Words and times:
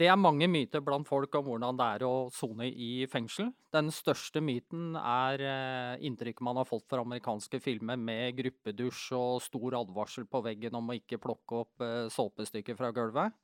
Det 0.00 0.08
er 0.08 0.16
mange 0.16 0.48
myter 0.48 0.80
blant 0.82 1.06
folk 1.06 1.34
om 1.36 1.44
hvordan 1.46 1.76
det 1.76 1.86
er 1.96 2.04
å 2.08 2.28
sone 2.32 2.66
i 2.70 3.04
fengsel. 3.12 3.50
Den 3.74 3.90
største 3.92 4.40
myten 4.42 4.96
er 4.96 5.44
eh, 5.44 6.04
inntrykket 6.08 6.44
man 6.44 6.58
har 6.58 6.68
fått 6.68 6.86
fra 6.90 7.04
amerikanske 7.04 7.60
filmer 7.62 8.00
med 8.00 8.38
gruppedusj 8.38 9.12
og 9.18 9.42
stor 9.44 9.76
advarsel 9.82 10.24
på 10.30 10.40
veggen 10.46 10.78
om 10.80 10.88
å 10.90 10.96
ikke 10.96 11.20
plukke 11.22 11.60
opp 11.60 11.84
eh, 11.84 12.08
såpestykker 12.14 12.78
fra 12.78 12.90
gulvet. 12.96 13.36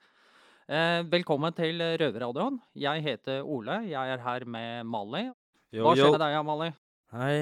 Eh, 0.68 1.02
velkommen 1.12 1.52
til 1.56 1.84
Røverradioen. 2.00 2.58
Jeg 2.80 3.04
heter 3.04 3.44
Ole. 3.44 3.82
Jeg 3.92 4.16
er 4.16 4.24
her 4.24 4.48
med 4.48 4.88
Mali. 4.88 5.28
Hva 5.76 5.94
skjer 5.94 6.16
med 6.16 6.22
deg, 6.24 6.40
Mali? 6.48 6.72
Hei, 7.12 7.38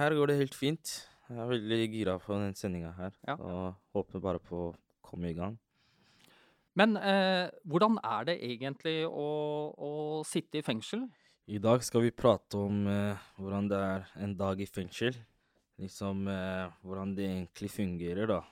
her 0.00 0.16
går 0.16 0.32
det 0.32 0.40
helt 0.40 0.56
fint. 0.56 0.96
Jeg 1.28 1.44
er 1.44 1.48
veldig 1.52 1.84
gira 1.92 2.18
på 2.24 2.32
den 2.40 2.56
sendinga 2.56 2.96
her. 2.96 3.16
Ja. 3.28 3.36
Og 3.36 3.96
håper 3.96 4.24
bare 4.24 4.40
på 4.40 4.70
å 4.70 4.76
komme 5.04 5.28
i 5.28 5.36
gang. 5.36 5.60
Men 6.78 6.94
eh, 7.00 7.48
hvordan 7.66 7.98
er 8.06 8.28
det 8.28 8.36
egentlig 8.46 9.00
å, 9.08 9.28
å 9.74 9.90
sitte 10.26 10.60
i 10.60 10.64
fengsel? 10.66 11.08
I 11.48 11.58
dag 11.62 11.82
skal 11.82 12.04
vi 12.04 12.14
prate 12.14 12.60
om 12.60 12.84
eh, 12.92 13.28
hvordan 13.40 13.70
det 13.70 13.78
er 13.82 14.10
en 14.22 14.34
dag 14.38 14.60
i 14.62 14.68
fengsel. 14.68 15.16
Liksom 15.82 16.26
eh, 16.30 16.66
hvordan 16.86 17.14
det 17.16 17.26
egentlig 17.26 17.70
fungerer, 17.72 18.30
da, 18.30 18.42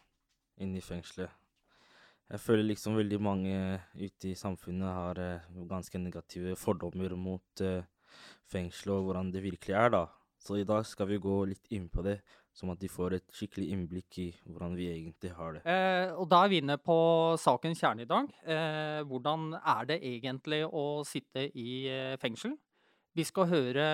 inne 0.63 0.81
i 0.81 0.85
fengselet. 0.85 1.31
Jeg 2.27 2.43
føler 2.43 2.67
liksom 2.67 2.97
veldig 2.99 3.19
mange 3.23 3.57
ute 3.95 4.33
i 4.33 4.39
samfunnet 4.39 4.97
har 4.97 5.21
eh, 5.23 5.51
ganske 5.71 6.01
negative 6.01 6.57
fordommer 6.59 7.15
mot 7.19 7.63
eh, 7.63 7.87
fengselet 8.51 8.97
og 8.97 9.11
hvordan 9.11 9.31
det 9.35 9.45
virkelig 9.45 9.77
er, 9.79 9.93
da. 9.95 10.05
Så 10.43 10.59
i 10.59 10.67
dag 10.67 10.83
skal 10.87 11.11
vi 11.11 11.23
gå 11.23 11.37
litt 11.53 11.71
inn 11.75 11.87
på 11.91 12.03
det, 12.07 12.19
sånn 12.57 12.73
at 12.73 12.81
de 12.81 12.89
får 12.89 13.19
et 13.19 13.27
skikkelig 13.37 13.67
innblikk 13.75 14.19
i 14.23 14.27
hvordan 14.49 14.77
vi 14.79 14.89
egentlig 14.89 15.33
har 15.37 15.57
det. 15.57 15.65
Eh, 15.69 16.13
og 16.17 16.29
da 16.33 16.43
er 16.45 16.53
vi 16.53 16.61
inne 16.63 16.79
på 16.81 16.97
sakens 17.41 17.83
kjerne 17.83 18.07
i 18.07 18.09
dag. 18.09 18.31
Eh, 18.49 19.01
hvordan 19.09 19.51
er 19.61 19.91
det 19.91 19.99
egentlig 20.01 20.63
å 20.65 20.87
sitte 21.07 21.49
i 21.53 21.85
eh, 21.93 22.15
fengsel? 22.23 22.57
Vi 23.17 23.25
skal 23.25 23.49
høre 23.49 23.85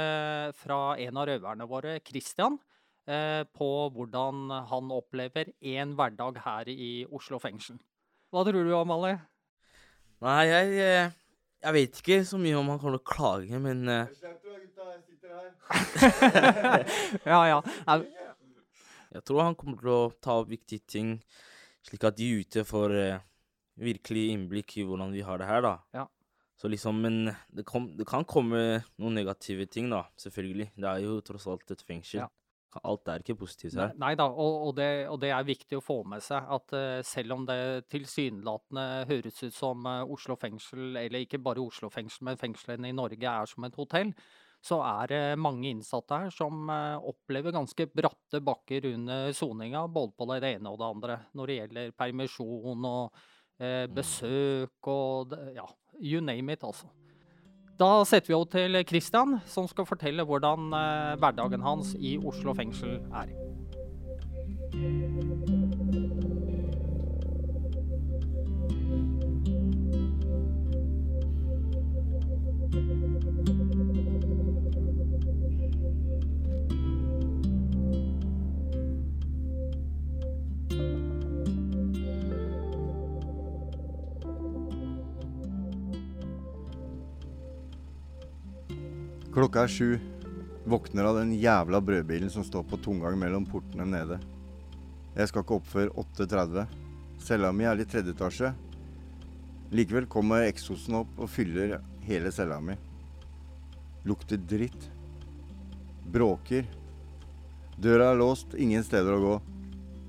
fra 0.59 0.79
en 0.99 1.19
av 1.19 1.29
røverne 1.31 1.67
våre, 1.71 1.99
Christian, 2.07 2.59
eh, 3.07 3.43
på 3.55 3.71
hvordan 3.95 4.49
han 4.71 4.95
opplever 4.95 5.53
en 5.75 5.97
hverdag 5.99 6.41
her 6.47 6.71
i 6.71 6.93
Oslo 7.11 7.39
fengsel. 7.43 7.79
Hva 8.33 8.47
tror 8.47 8.65
du, 8.67 8.73
Amalie? 8.79 9.19
Nei, 10.23 10.43
jeg, 10.47 10.67
eh, 10.79 11.15
jeg 11.67 11.79
vet 11.79 12.03
ikke 12.03 12.23
så 12.27 12.39
mye 12.39 12.59
om 12.59 12.71
han 12.71 12.79
kommer 12.83 12.99
til 12.99 13.03
å 13.03 13.11
klage, 13.15 13.59
men 13.63 13.89
eh, 13.91 14.07
ja, 17.33 17.41
ja. 17.49 17.59
Jeg 19.13 19.25
tror 19.29 19.45
han 19.45 19.59
kommer 19.59 19.81
til 19.81 19.93
å 19.93 20.01
ta 20.25 20.39
opp 20.41 20.51
viktige 20.51 20.87
ting, 20.89 21.15
slik 21.85 22.05
at 22.09 22.17
de 22.17 22.29
ute 22.41 22.65
får 22.65 22.97
eh, 22.97 23.25
virkelig 23.83 24.29
innblikk 24.33 24.77
i 24.81 24.87
hvordan 24.89 25.13
vi 25.13 25.25
har 25.27 25.41
det 25.41 25.49
her, 25.49 25.65
da. 25.65 25.75
Ja. 25.97 26.07
Så 26.57 26.71
liksom, 26.71 27.01
men 27.03 27.33
det, 27.51 27.65
kom, 27.67 27.91
det 27.99 28.07
kan 28.09 28.25
komme 28.29 28.83
noen 29.01 29.19
negative 29.19 29.67
ting, 29.67 29.91
da, 29.91 30.05
selvfølgelig. 30.21 30.71
Det 30.79 30.89
er 30.89 31.03
jo 31.05 31.19
tross 31.27 31.49
alt 31.51 31.75
et 31.75 31.83
fengsel. 31.83 32.23
Ja. 32.23 32.29
Alt 32.89 33.11
er 33.13 33.21
ikke 33.21 33.35
positivt 33.43 33.75
Nei, 33.77 33.85
her. 33.91 33.97
nei 34.01 34.13
da, 34.17 34.31
og, 34.31 34.55
og, 34.69 34.71
det, 34.79 34.87
og 35.13 35.19
det 35.21 35.33
er 35.35 35.45
viktig 35.45 35.77
å 35.77 35.83
få 35.85 35.99
med 36.09 36.23
seg 36.25 36.47
at 36.57 36.73
uh, 36.73 37.01
selv 37.05 37.35
om 37.37 37.43
det 37.45 37.59
tilsynelatende 37.93 38.85
høres 39.11 39.43
ut 39.43 39.53
som 39.53 39.85
uh, 39.85 39.99
Oslo 40.09 40.39
fengsel, 40.41 40.95
eller 40.97 41.27
ikke 41.27 41.43
bare 41.45 41.61
Oslo 41.61 41.91
fengsel, 41.93 42.31
men 42.31 42.41
fengslene 42.41 42.89
i 42.89 42.97
Norge 42.97 43.29
er 43.29 43.51
som 43.51 43.69
et 43.69 43.77
hotell, 43.77 44.15
så 44.63 44.79
er 44.87 45.11
det 45.11 45.21
mange 45.43 45.73
innsatte 45.73 46.21
her 46.23 46.31
som 46.35 46.71
eh, 46.71 47.07
opplever 47.11 47.55
ganske 47.55 47.89
bratte 47.91 48.41
bakker 48.45 48.87
under 48.93 49.33
soninga, 49.35 49.89
både 49.91 50.15
på 50.15 50.29
det 50.31 50.53
ene 50.55 50.71
og 50.71 50.79
det 50.79 50.89
andre, 50.89 51.19
når 51.35 51.51
det 51.51 51.57
gjelder 51.59 51.95
permisjon 51.99 52.87
og 52.87 53.23
eh, 53.59 53.87
besøk 53.91 54.91
og 54.93 55.35
ja, 55.57 55.67
you 55.99 56.23
name 56.23 56.55
it, 56.55 56.63
altså. 56.63 56.87
Da 57.81 58.05
setter 58.07 58.31
vi 58.31 58.35
over 58.37 58.51
til 58.53 58.79
Christian, 58.87 59.41
som 59.51 59.67
skal 59.67 59.89
fortelle 59.89 60.23
hvordan 60.29 60.71
eh, 60.79 61.15
hverdagen 61.19 61.67
hans 61.67 61.97
i 61.99 62.15
Oslo 62.23 62.55
fengsel 62.55 63.01
er. 63.11 63.35
Klokka 89.43 89.65
er 89.67 89.71
sju. 89.75 89.99
Våkner 90.71 91.09
av 91.09 91.17
den 91.19 91.33
jævla 91.35 91.81
brødbilen 91.83 92.31
som 92.31 92.45
står 92.47 92.63
på 92.71 92.77
tomgang 92.79 93.17
mellom 93.19 93.43
portene 93.43 93.83
nede. 93.91 94.21
Jeg 95.17 95.27
skal 95.27 95.43
ikke 95.43 95.57
opp 95.57 95.65
før 95.67 95.89
8.30. 95.99 96.77
Cella 97.19 97.49
mi 97.51 97.65
er 97.67 97.81
i 97.83 97.87
tredje 97.91 98.13
etasje. 98.15 98.53
Likevel 99.75 100.05
kommer 100.07 100.47
eksosen 100.47 100.95
opp 101.01 101.19
og 101.19 101.27
fyller 101.35 101.73
hele 102.07 102.31
cella 102.31 102.61
mi. 102.63 102.77
Lukter 104.07 104.39
dritt. 104.39 104.87
Bråker. 106.15 106.69
Døra 107.83 108.13
er 108.13 108.21
låst, 108.21 108.55
ingen 108.55 108.87
steder 108.87 109.17
å 109.17 109.25
gå. 109.25 109.33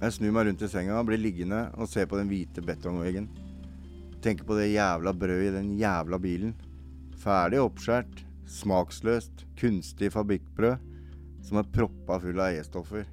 Jeg 0.03 0.17
snur 0.19 0.35
meg 0.35 0.45
rundt 0.45 0.61
i 0.61 0.69
senga, 0.75 0.99
blir 1.07 1.17
liggende 1.23 1.63
og 1.73 1.89
ser 1.89 2.05
på 2.05 2.19
den 2.22 2.29
hvite 2.29 2.61
betongveggen. 2.61 3.25
Tenker 4.22 4.45
på 4.45 4.59
det 4.61 4.69
jævla 4.75 5.16
brødet 5.17 5.49
i 5.49 5.57
den 5.57 5.73
jævla 5.81 6.22
bilen. 6.22 6.53
Ferdig 7.25 7.63
oppskjært, 7.66 8.22
smaksløst, 8.49 9.45
kunstig 9.59 10.11
fabrikkbrød 10.13 10.89
som 11.43 11.59
er 11.59 11.69
proppa 11.75 12.19
full 12.23 12.39
av 12.39 12.55
E-stoffer. 12.55 13.05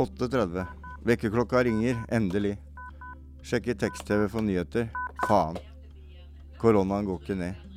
«8.30. 0.00 0.64
Vekkerklokka 1.04 1.64
ringer, 1.66 1.98
endelig. 2.12 2.54
Sjekker 3.44 3.76
tekst-TV 3.76 4.28
for 4.32 4.44
nyheter. 4.44 4.88
Faen. 5.26 5.58
Koronaen 6.60 7.08
går 7.08 7.20
ikke 7.20 7.36
ned. 7.36 7.68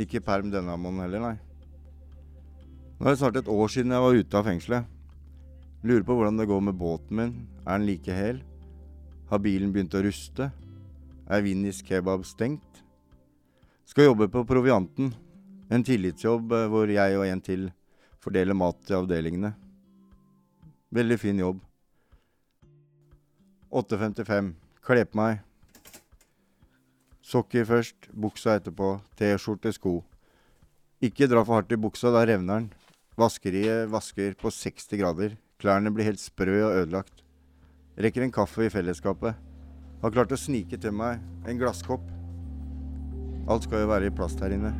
Ikke 0.00 0.22
perm 0.24 0.52
denne 0.52 0.76
måneden 0.76 1.04
heller, 1.06 1.24
nei. 1.24 1.36
Nå 2.98 3.06
er 3.06 3.14
det 3.14 3.20
snart 3.20 3.40
et 3.40 3.50
år 3.50 3.72
siden 3.72 3.92
jeg 3.92 4.04
var 4.04 4.18
ute 4.20 4.38
av 4.38 4.48
fengselet. 4.48 4.88
Lurer 5.82 6.04
på 6.06 6.16
hvordan 6.16 6.38
det 6.38 6.48
går 6.48 6.60
med 6.68 6.78
båten 6.78 7.18
min. 7.18 7.32
Er 7.66 7.80
den 7.80 7.88
like 7.88 8.16
hel? 8.16 8.42
Har 9.32 9.40
bilen 9.40 9.70
begynt 9.72 9.94
å 9.96 10.02
ruste? 10.04 10.50
Er 11.24 11.40
Vinnis 11.40 11.78
kebab 11.80 12.26
stengt? 12.28 12.82
Skal 13.88 14.10
jobbe 14.10 14.26
på 14.28 14.42
Provianten. 14.44 15.14
En 15.72 15.84
tillitsjobb 15.88 16.52
eh, 16.52 16.66
hvor 16.68 16.90
jeg 16.92 17.16
og 17.16 17.24
en 17.24 17.40
til 17.40 17.62
fordeler 18.20 18.52
mat 18.52 18.76
til 18.84 18.98
avdelingene. 18.98 19.54
Veldig 20.92 21.18
fin 21.22 21.40
jobb. 21.40 21.62
8.55. 23.72 24.52
Kle 24.84 25.06
på 25.08 25.20
meg. 25.22 25.40
Sokker 27.24 27.64
først, 27.64 28.12
buksa 28.12 28.58
etterpå, 28.60 28.98
T-skjorte, 29.16 29.72
sko. 29.72 29.94
Ikke 31.00 31.24
dra 31.24 31.40
for 31.40 31.56
hardt 31.56 31.72
i 31.72 31.80
buksa, 31.80 32.12
da 32.12 32.26
revner 32.28 32.66
den. 32.66 32.68
Vaskeriet 33.16 33.88
vasker 33.88 34.36
på 34.36 34.52
60 34.52 35.00
grader. 35.00 35.40
Klærne 35.56 35.88
blir 35.88 36.12
helt 36.12 36.20
sprø 36.20 36.66
og 36.66 36.82
ødelagt. 36.82 37.21
Rekker 37.96 38.24
en 38.24 38.32
kaffe 38.32 38.64
i 38.64 38.72
fellesskapet. 38.72 39.36
Har 40.02 40.14
klart 40.14 40.32
å 40.32 40.40
snike 40.40 40.78
til 40.80 40.94
meg 40.96 41.20
en 41.44 41.60
glasskopp. 41.60 42.06
Alt 43.50 43.68
skal 43.68 43.84
jo 43.84 43.90
være 43.90 44.08
i 44.08 44.14
plast 44.14 44.40
her 44.40 44.54
inne. 44.54 44.72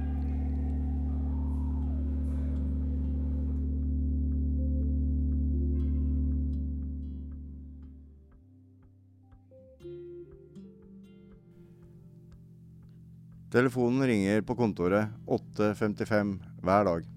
Telefonen 13.52 14.06
ringer 14.08 14.40
på 14.48 14.56
kontoret 14.56 15.12
8.55 15.28 16.38
hver 16.64 16.86
dag. 16.88 17.08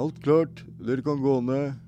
Alt 0.00 0.22
klart, 0.24 0.62
dere 0.80 1.04
kan 1.04 1.20
gå 1.20 1.34
ned. 1.44 1.85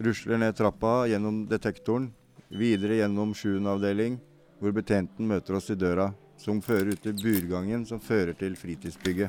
Rusler 0.00 0.38
ned 0.38 0.56
trappa 0.56 1.06
gjennom 1.06 1.42
detektoren, 1.48 2.06
videre 2.48 2.94
gjennom 2.94 3.34
7. 3.34 3.58
avdeling, 3.68 4.16
hvor 4.56 4.72
betjenten 4.72 5.28
møter 5.28 5.58
oss 5.58 5.68
i 5.68 5.76
døra, 5.76 6.06
som 6.40 6.62
fører 6.64 6.94
ut 6.94 7.02
til 7.04 7.18
burgangen, 7.20 7.84
som 7.84 8.00
fører 8.00 8.32
til 8.32 8.56
fritidsbygget. 8.56 9.28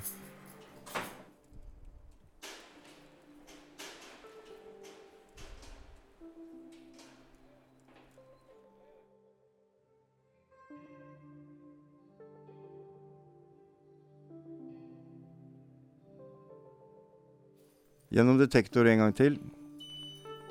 Gjennom 18.12 18.39
detektor 18.39 18.88
en 18.88 19.03
gang 19.03 19.19
til. 19.19 19.41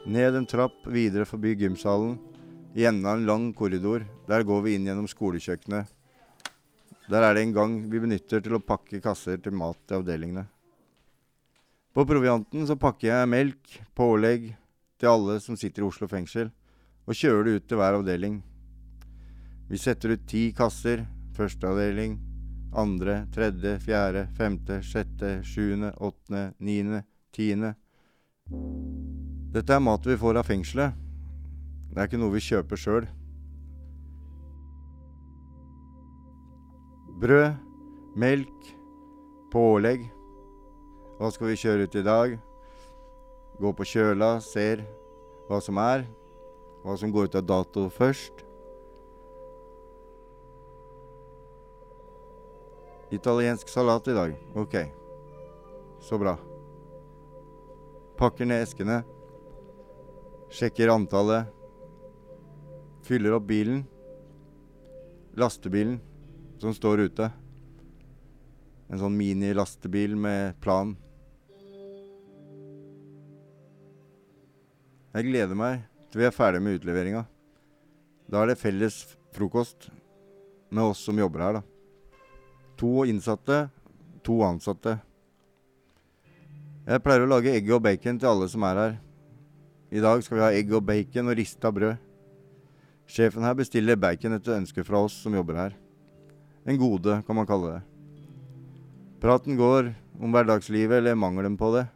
Ned 0.07 0.35
en 0.35 0.47
trapp, 0.47 0.87
videre 0.87 1.27
forbi 1.29 1.55
gymsalen. 1.55 2.19
I 2.75 2.87
enden 2.87 3.07
av 3.07 3.19
en 3.19 3.27
lang 3.27 3.53
korridor. 3.53 4.07
Der 4.29 4.43
går 4.47 4.63
vi 4.65 4.75
inn 4.75 4.87
gjennom 4.89 5.09
skolekjøkkenet. 5.11 5.91
Der 7.11 7.27
er 7.27 7.35
det 7.35 7.43
en 7.43 7.53
gang 7.53 7.75
vi 7.91 8.01
benytter 8.01 8.41
til 8.41 8.55
å 8.57 8.63
pakke 8.63 9.03
kasser 9.03 9.41
til 9.43 9.57
mat 9.59 9.79
til 9.85 9.99
avdelingene. 9.99 10.47
På 11.91 12.07
provianten 12.07 12.69
så 12.69 12.79
pakker 12.79 13.11
jeg 13.11 13.29
melk, 13.29 13.75
pålegg, 13.99 14.53
til 15.01 15.11
alle 15.11 15.41
som 15.43 15.59
sitter 15.59 15.83
i 15.83 15.89
Oslo 15.89 16.07
fengsel, 16.09 16.53
og 17.09 17.17
kjører 17.19 17.45
det 17.49 17.55
ut 17.57 17.69
til 17.69 17.81
hver 17.81 17.99
avdeling. 17.99 18.41
Vi 19.71 19.79
setter 19.79 20.15
ut 20.15 20.27
ti 20.31 20.51
kasser. 20.57 21.05
Første 21.35 21.67
avdeling, 21.71 22.19
andre, 22.77 23.25
tredje, 23.33 23.79
fjerde, 23.81 24.27
femte, 24.37 24.81
sjette, 24.85 25.39
sjuende, 25.47 25.95
åttende, 26.05 26.51
niende, 26.61 27.05
tiende. 27.33 27.77
Dette 29.51 29.75
er 29.75 29.83
mat 29.83 30.05
vi 30.07 30.15
får 30.15 30.39
av 30.39 30.47
fengselet. 30.47 30.95
Det 31.91 31.99
er 31.99 32.07
ikke 32.07 32.21
noe 32.23 32.31
vi 32.37 32.43
kjøper 32.45 32.79
sjøl. 32.79 33.09
Brød, 37.19 37.59
melk, 38.15 38.71
pålegg. 39.51 40.07
Hva 41.19 41.33
skal 41.35 41.51
vi 41.51 41.59
kjøre 41.59 41.91
ut 41.91 41.99
i 41.99 42.05
dag? 42.07 42.39
Gå 43.61 43.75
på 43.75 43.91
kjøla, 43.91 44.31
ser 44.41 44.87
hva 45.51 45.59
som 45.61 45.83
er. 45.83 46.07
Hva 46.87 46.95
som 46.97 47.11
går 47.13 47.29
ut 47.29 47.43
av 47.43 47.51
dato 47.51 47.91
først. 47.93 48.47
Italiensk 53.11 53.69
salat 53.69 54.07
i 54.07 54.15
dag. 54.15 54.39
Ok. 54.55 54.79
Så 56.01 56.23
bra. 56.23 56.39
Pakker 58.17 58.47
ned 58.47 58.63
eskene. 58.63 59.03
Sjekker 60.51 60.89
antallet. 60.89 61.47
Fyller 63.07 63.33
opp 63.33 63.47
bilen. 63.47 63.85
Lastebilen 65.39 66.01
som 66.59 66.75
står 66.75 67.07
ute. 67.07 67.31
En 68.91 68.99
sånn 68.99 69.15
mini-lastebil 69.15 70.17
med 70.19 70.59
plan. 70.61 70.97
Jeg 75.15 75.27
gleder 75.27 75.59
meg 75.59 75.85
til 76.11 76.23
vi 76.23 76.27
er 76.27 76.35
ferdig 76.35 76.63
med 76.63 76.81
utleveringa. 76.81 77.23
Da 78.31 78.43
er 78.43 78.51
det 78.51 78.59
felles 78.59 78.99
frokost 79.35 79.89
med 80.71 80.91
oss 80.91 81.03
som 81.07 81.19
jobber 81.19 81.45
her, 81.45 81.61
da. 81.61 81.63
To 82.79 83.05
innsatte, 83.07 83.69
to 84.27 84.41
ansatte. 84.47 84.97
Jeg 86.91 87.03
pleier 87.05 87.23
å 87.23 87.31
lage 87.31 87.55
egg 87.55 87.71
og 87.71 87.83
bacon 87.87 88.19
til 88.19 88.31
alle 88.31 88.51
som 88.51 88.67
er 88.67 88.83
her. 88.83 88.99
I 89.91 89.99
dag 89.99 90.23
skal 90.23 90.39
vi 90.39 90.43
ha 90.45 90.51
egg 90.55 90.71
og 90.77 90.85
bacon 90.87 91.33
og 91.33 91.39
rista 91.39 91.71
brød. 91.75 91.99
Sjefen 93.11 93.43
her 93.43 93.57
bestiller 93.59 93.99
bacon 93.99 94.37
etter 94.37 94.55
ønske 94.55 94.85
fra 94.87 95.01
oss 95.03 95.17
som 95.25 95.35
jobber 95.35 95.59
her. 95.59 95.73
En 96.63 96.79
gode, 96.79 97.17
kan 97.27 97.35
man 97.35 97.49
kalle 97.49 97.73
det. 97.73 97.81
Praten 99.21 99.59
går 99.59 99.91
om 100.21 100.31
hverdagslivet 100.31 101.01
eller 101.01 101.19
mangelen 101.19 101.57
på 101.59 101.73
det. 101.75 101.89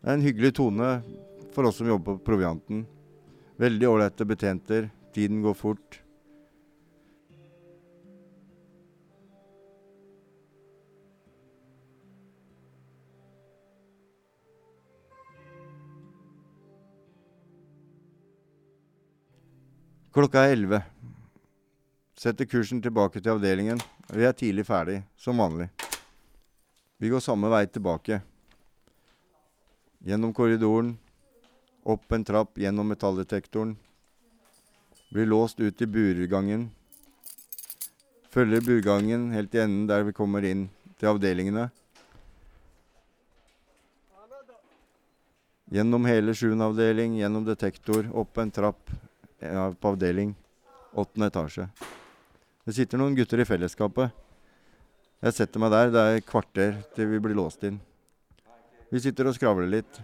Det 0.00 0.10
er 0.10 0.18
en 0.18 0.26
hyggelig 0.26 0.52
tone 0.60 0.90
for 1.54 1.70
oss 1.70 1.80
som 1.80 1.88
jobber 1.88 2.18
på 2.18 2.26
provianten. 2.28 2.84
Veldig 3.60 3.88
ålreite 3.88 4.28
betjenter. 4.28 4.90
Tiden 5.16 5.40
går 5.42 5.56
fort. 5.56 6.02
Klokka 20.10 20.40
er 20.42 20.56
elleve. 20.56 20.80
Setter 22.18 22.48
kursen 22.50 22.80
tilbake 22.82 23.20
til 23.22 23.30
avdelingen. 23.30 23.78
Vi 24.10 24.24
er 24.26 24.32
tidlig 24.34 24.64
ferdig, 24.66 24.96
som 25.14 25.38
vanlig. 25.38 25.68
Vi 26.98 27.12
går 27.12 27.22
samme 27.22 27.46
vei 27.52 27.60
tilbake. 27.70 28.16
Gjennom 30.02 30.32
korridoren, 30.34 30.96
opp 31.86 32.10
en 32.10 32.24
trapp, 32.26 32.58
gjennom 32.58 32.90
metalldetektoren. 32.90 33.76
Blir 35.14 35.28
låst 35.30 35.62
ut 35.62 35.78
i 35.78 35.86
burgangen. 35.86 36.64
Følger 38.34 38.66
burgangen 38.66 39.28
helt 39.30 39.52
til 39.52 39.62
enden 39.62 39.84
der 39.86 40.02
vi 40.08 40.14
kommer 40.16 40.42
inn 40.42 40.64
til 40.98 41.12
avdelingene. 41.12 41.68
Gjennom 45.70 46.10
hele 46.10 46.34
sjuende 46.34 46.66
avdeling, 46.66 47.14
gjennom 47.20 47.46
detektor, 47.46 48.10
opp 48.10 48.42
en 48.42 48.50
trapp 48.50 48.90
ja, 49.40 49.70
på 49.72 49.92
avdeling. 49.94 50.34
Åttende 50.92 51.30
etasje. 51.30 51.68
Det 52.66 52.74
sitter 52.76 53.00
noen 53.00 53.16
gutter 53.16 53.40
i 53.40 53.48
fellesskapet. 53.48 54.12
Jeg 55.20 55.36
setter 55.36 55.62
meg 55.62 55.72
der. 55.74 55.92
Det 55.92 56.02
er 56.02 56.20
et 56.20 56.28
kvarter 56.28 56.78
til 56.96 57.10
vi 57.10 57.20
blir 57.22 57.36
låst 57.38 57.64
inn. 57.68 57.80
Vi 58.90 59.00
sitter 59.02 59.30
og 59.30 59.36
skravler 59.36 59.70
litt. 59.70 60.00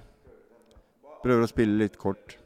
Prøver 1.25 1.45
å 1.45 1.51
spille 1.51 1.81
litt 1.81 1.97
kort. 2.01 2.37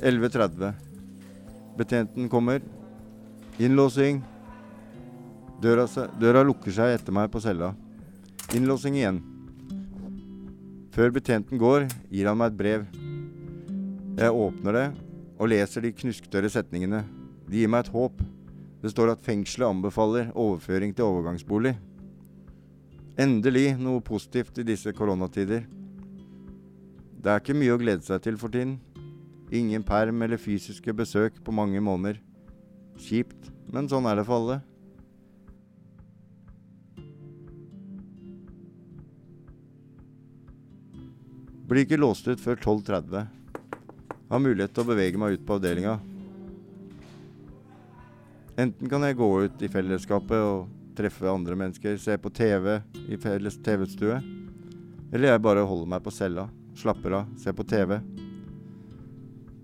Elleve 0.00 0.28
tretti. 0.30 0.70
Betjenten 1.78 2.28
kommer. 2.28 2.62
Innlåsing. 3.58 4.22
Døra, 5.62 5.88
døra 6.20 6.44
lukker 6.46 6.70
seg 6.70 6.94
etter 6.94 7.14
meg 7.14 7.32
på 7.32 7.42
cella. 7.42 7.72
Innlåsing 8.54 8.94
igjen. 9.00 9.18
Før 10.94 11.10
betjenten 11.14 11.58
går, 11.58 11.88
gir 12.14 12.30
han 12.30 12.38
meg 12.38 12.52
et 12.52 12.58
brev. 12.60 12.86
Jeg 14.18 14.34
åpner 14.34 14.78
det 14.78 14.86
og 15.38 15.50
leser 15.50 15.82
de 15.82 15.94
knusktørre 15.94 16.50
setningene. 16.50 17.02
De 17.50 17.60
gir 17.60 17.70
meg 17.70 17.86
et 17.86 17.92
håp. 17.94 18.22
Det 18.82 18.92
står 18.94 19.16
at 19.16 19.26
fengselet 19.26 19.66
anbefaler 19.66 20.30
overføring 20.38 20.94
til 20.94 21.10
overgangsbolig. 21.10 21.74
Endelig 23.18 23.72
noe 23.82 24.02
positivt 24.06 24.62
i 24.62 24.66
disse 24.66 24.94
koronatider. 24.94 25.66
Det 27.18 27.32
er 27.32 27.42
ikke 27.42 27.58
mye 27.58 27.74
å 27.74 27.80
glede 27.82 28.06
seg 28.06 28.22
til 28.22 28.38
for 28.38 28.54
tiden. 28.54 28.78
Ingen 29.50 29.82
perm 29.82 30.22
eller 30.22 30.36
fysiske 30.36 30.92
besøk 30.92 31.38
på 31.44 31.52
mange 31.54 31.80
måneder. 31.80 32.18
Kjipt, 33.00 33.48
men 33.72 33.88
sånn 33.88 34.08
er 34.10 34.18
det 34.18 34.26
for 34.28 34.42
alle. 34.42 34.58
Blir 41.68 41.84
ikke 41.84 42.00
låst 42.00 42.28
ut 42.28 42.40
før 42.40 42.60
12.30. 42.60 43.26
Har 44.28 44.44
mulighet 44.44 44.72
til 44.76 44.84
å 44.84 44.88
bevege 44.88 45.20
meg 45.20 45.36
ut 45.36 45.48
på 45.48 45.56
avdelinga. 45.56 45.98
Enten 48.58 48.90
kan 48.90 49.04
jeg 49.06 49.16
gå 49.16 49.28
ut 49.44 49.64
i 49.64 49.70
fellesskapet 49.72 50.44
og 50.44 50.68
treffe 50.98 51.28
andre 51.30 51.56
mennesker, 51.56 51.96
se 52.00 52.16
på 52.18 52.32
TV 52.34 52.80
i 53.06 53.20
felles 53.20 53.60
TV-stue. 53.64 54.16
Eller 55.12 55.32
jeg 55.32 55.44
bare 55.44 55.64
holder 55.64 55.92
meg 55.94 56.04
på 56.04 56.12
cella, 56.12 56.48
slapper 56.76 57.20
av, 57.20 57.36
ser 57.40 57.54
på 57.56 57.64
TV. 57.68 58.00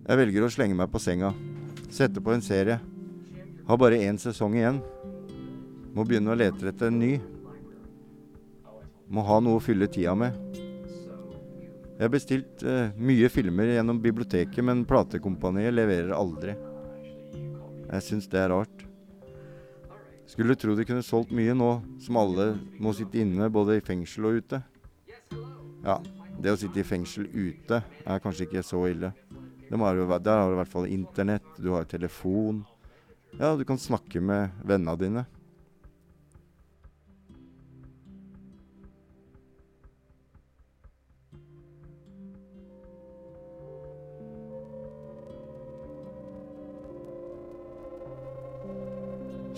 Jeg 0.04 0.20
velger 0.20 0.44
å 0.44 0.50
slenge 0.52 0.76
meg 0.76 0.90
på 0.92 1.00
senga, 1.00 1.30
sette 1.88 2.20
på 2.20 2.34
en 2.34 2.42
serie. 2.44 2.76
Har 3.64 3.78
bare 3.80 4.02
én 4.04 4.18
sesong 4.20 4.52
igjen. 4.58 4.82
Må 5.96 6.04
begynne 6.04 6.34
å 6.34 6.37
lete 6.37 6.68
etter 6.68 6.90
en 6.90 6.99
ny. 7.00 7.14
Må 9.08 9.25
ha 9.25 9.38
noe 9.40 9.56
å 9.56 9.62
fylle 9.64 9.88
tida 9.88 10.12
med. 10.18 10.37
Jeg 11.94 12.02
har 12.02 12.12
bestilt 12.12 12.66
uh, 12.68 12.92
mye 13.00 13.30
filmer 13.32 13.73
gjennom 13.73 14.02
biblioteket, 14.04 14.61
men 14.66 14.84
platekompaniet 14.84 15.73
leverer 15.73 16.12
aldri. 16.12 16.58
Jeg 17.88 18.04
syns 18.04 18.28
det 18.28 18.42
er 18.42 18.52
rart. 18.52 18.84
Skulle 20.28 20.58
tro 20.61 20.76
de 20.76 20.84
kunne 20.84 21.06
solgt 21.06 21.32
mye 21.32 21.56
nå 21.56 21.78
som 22.04 22.20
alle 22.20 22.50
må 22.76 22.92
sitte 22.92 23.25
inne, 23.25 23.49
både 23.49 23.78
i 23.78 23.84
fengsel 23.84 24.28
og 24.28 24.42
ute. 24.42 24.61
Ja, 25.84 25.96
det 26.37 26.52
å 26.52 26.61
sitte 26.61 26.84
i 26.84 26.88
fengsel 26.92 27.30
ute 27.32 27.80
er 28.04 28.20
kanskje 28.20 28.50
ikke 28.50 28.66
så 28.66 28.84
ille. 28.92 29.14
De 29.68 29.80
har 29.80 29.97
der 29.97 30.38
har 30.38 30.49
du 30.49 30.54
i 30.54 30.61
hvert 30.61 30.73
fall 30.73 30.87
internett, 30.87 31.47
du 31.56 31.71
har 31.73 31.85
telefon. 31.85 32.64
Ja, 33.38 33.56
du 33.56 33.64
kan 33.64 33.78
snakke 33.78 34.21
med 34.21 34.50
vennene 34.62 34.97
dine. 35.00 35.25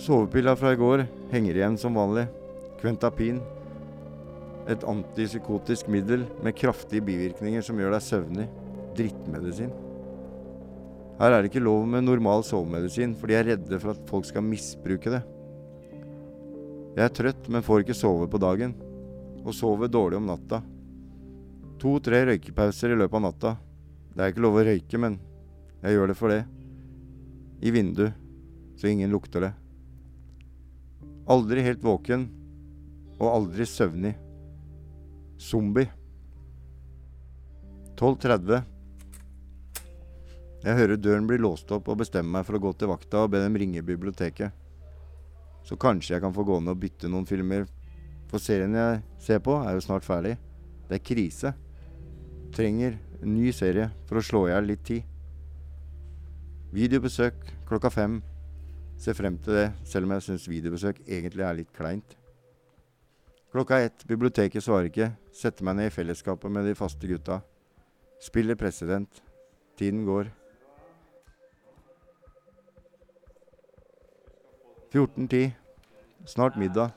Sovepilla 0.07 0.55
fra 0.55 0.71
i 0.71 0.77
går 0.79 1.03
henger 1.33 1.57
igjen 1.57 1.77
som 1.77 1.97
vanlig. 1.99 2.29
Kventapin. 2.79 3.41
Et 4.71 4.83
antipsykotisk 4.87 5.89
middel 5.91 6.23
med 6.45 6.55
kraftige 6.55 7.03
bivirkninger 7.03 7.65
som 7.65 7.81
gjør 7.81 7.97
deg 7.97 8.05
søvnig. 8.05 8.47
Drittmedisin. 8.95 9.73
Her 11.17 11.33
er 11.33 11.41
det 11.41 11.49
ikke 11.49 11.65
lov 11.65 11.87
med 11.89 12.05
normal 12.05 12.43
sovemedisin, 12.45 13.15
for 13.17 13.29
de 13.29 13.37
er 13.39 13.47
redde 13.51 13.79
for 13.81 13.95
at 13.95 14.09
folk 14.09 14.27
skal 14.29 14.45
misbruke 14.45 15.09
det. 15.09 15.23
Jeg 16.97 17.05
er 17.05 17.13
trøtt, 17.13 17.47
men 17.49 17.65
får 17.65 17.83
ikke 17.83 17.97
sove 17.97 18.27
på 18.29 18.41
dagen. 18.41 18.75
Og 19.41 19.55
sover 19.55 19.89
dårlig 19.89 20.19
om 20.19 20.29
natta. 20.29 20.61
To-tre 21.81 22.23
røykepauser 22.29 22.93
i 22.93 22.99
løpet 22.99 23.17
av 23.17 23.25
natta. 23.25 23.55
Det 24.13 24.23
er 24.23 24.33
ikke 24.33 24.45
lov 24.45 24.59
å 24.59 24.65
røyke, 24.65 25.01
men 25.01 25.17
jeg 25.81 25.97
gjør 25.97 26.13
det 26.13 26.17
for 26.17 26.33
det. 26.33 26.41
I 27.65 27.73
vindu, 27.73 28.07
så 28.77 28.89
ingen 28.89 29.13
lukter 29.13 29.45
det. 29.45 29.51
Aldri 31.29 31.65
helt 31.65 31.85
våken, 31.85 32.29
og 33.17 33.29
aldri 33.33 33.65
søvnig. 33.65 34.13
Zombie. 35.41 35.89
12.30. 37.97 38.76
Jeg 40.63 40.77
hører 40.79 40.97
døren 40.97 41.27
bli 41.29 41.37
låst 41.37 41.69
opp 41.71 41.89
og 41.91 41.99
bestemmer 42.01 42.39
meg 42.39 42.47
for 42.47 42.57
å 42.57 42.61
gå 42.61 42.71
til 42.73 42.89
vakta 42.89 43.23
og 43.23 43.33
be 43.33 43.41
dem 43.43 43.57
ringe 43.59 43.83
biblioteket. 43.85 44.53
Så 45.67 45.77
kanskje 45.79 46.15
jeg 46.15 46.23
kan 46.23 46.33
få 46.33 46.45
gå 46.47 46.57
ned 46.61 46.73
og 46.73 46.81
bytte 46.81 47.09
noen 47.11 47.27
filmer, 47.27 47.67
for 48.27 48.43
serien 48.43 48.73
jeg 48.75 49.01
ser 49.23 49.41
på, 49.43 49.55
er 49.61 49.75
jo 49.75 49.83
snart 49.83 50.05
ferdig. 50.07 50.35
Det 50.87 50.97
er 50.97 51.03
krise. 51.03 51.53
Trenger 52.55 52.97
en 53.21 53.35
ny 53.35 53.51
serie 53.55 53.89
for 54.07 54.19
å 54.19 54.23
slå 54.23 54.47
i 54.47 54.51
hjel 54.53 54.71
litt 54.71 54.83
tid. 54.87 55.03
Videobesøk 56.75 57.51
klokka 57.67 57.91
fem. 57.93 58.21
Ser 58.97 59.15
frem 59.15 59.37
til 59.43 59.59
det, 59.59 59.67
selv 59.85 60.07
om 60.07 60.15
jeg 60.15 60.25
syns 60.25 60.47
videobesøk 60.49 61.03
egentlig 61.05 61.45
er 61.45 61.59
litt 61.59 61.75
kleint. 61.75 62.17
Klokka 63.53 63.79
ett, 63.85 64.03
biblioteket 64.09 64.63
svarer 64.63 64.89
ikke. 64.89 65.11
Setter 65.31 65.67
meg 65.67 65.77
ned 65.77 65.91
i 65.91 65.93
fellesskapet 65.93 66.51
med 66.51 66.67
de 66.67 66.75
faste 66.75 67.07
gutta. 67.07 67.39
Spiller 68.23 68.57
president. 68.59 69.21
Tiden 69.77 70.03
går. 70.07 70.33
14.10. 74.97 75.51
Snart 76.25 76.55
middag. 76.57 76.89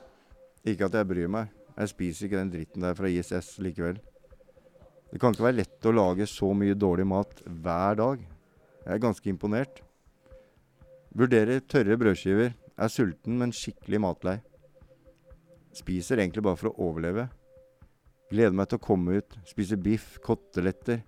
Ikke 0.65 0.87
at 0.87 0.95
jeg 0.97 1.07
bryr 1.09 1.29
meg. 1.29 1.51
Jeg 1.75 1.91
spiser 1.91 2.25
ikke 2.27 2.39
den 2.39 2.51
dritten 2.53 2.85
der 2.85 2.95
fra 2.97 3.09
ISS 3.09 3.59
likevel. 3.61 3.99
Det 5.11 5.19
kan 5.21 5.35
ikke 5.35 5.45
være 5.45 5.59
lett 5.59 5.85
å 5.85 5.93
lage 5.93 6.25
så 6.29 6.49
mye 6.57 6.77
dårlig 6.77 7.05
mat 7.11 7.43
hver 7.45 7.99
dag. 7.99 8.23
Jeg 8.81 8.95
er 8.95 9.03
ganske 9.03 9.29
imponert. 9.29 9.83
Vurderer 11.13 11.61
tørre 11.61 11.99
brødskiver. 12.01 12.55
Er 12.81 12.89
sulten, 12.89 13.37
men 13.37 13.53
skikkelig 13.53 14.01
matlei. 14.01 14.37
Spiser 15.77 16.23
egentlig 16.23 16.41
bare 16.47 16.57
for 16.57 16.71
å 16.71 16.89
overleve. 16.89 17.27
Gleder 18.31 18.55
meg 18.57 18.71
til 18.71 18.79
å 18.79 18.85
komme 18.87 19.19
ut, 19.21 19.37
spise 19.45 19.77
biff, 19.77 20.15
koteletter. 20.25 21.03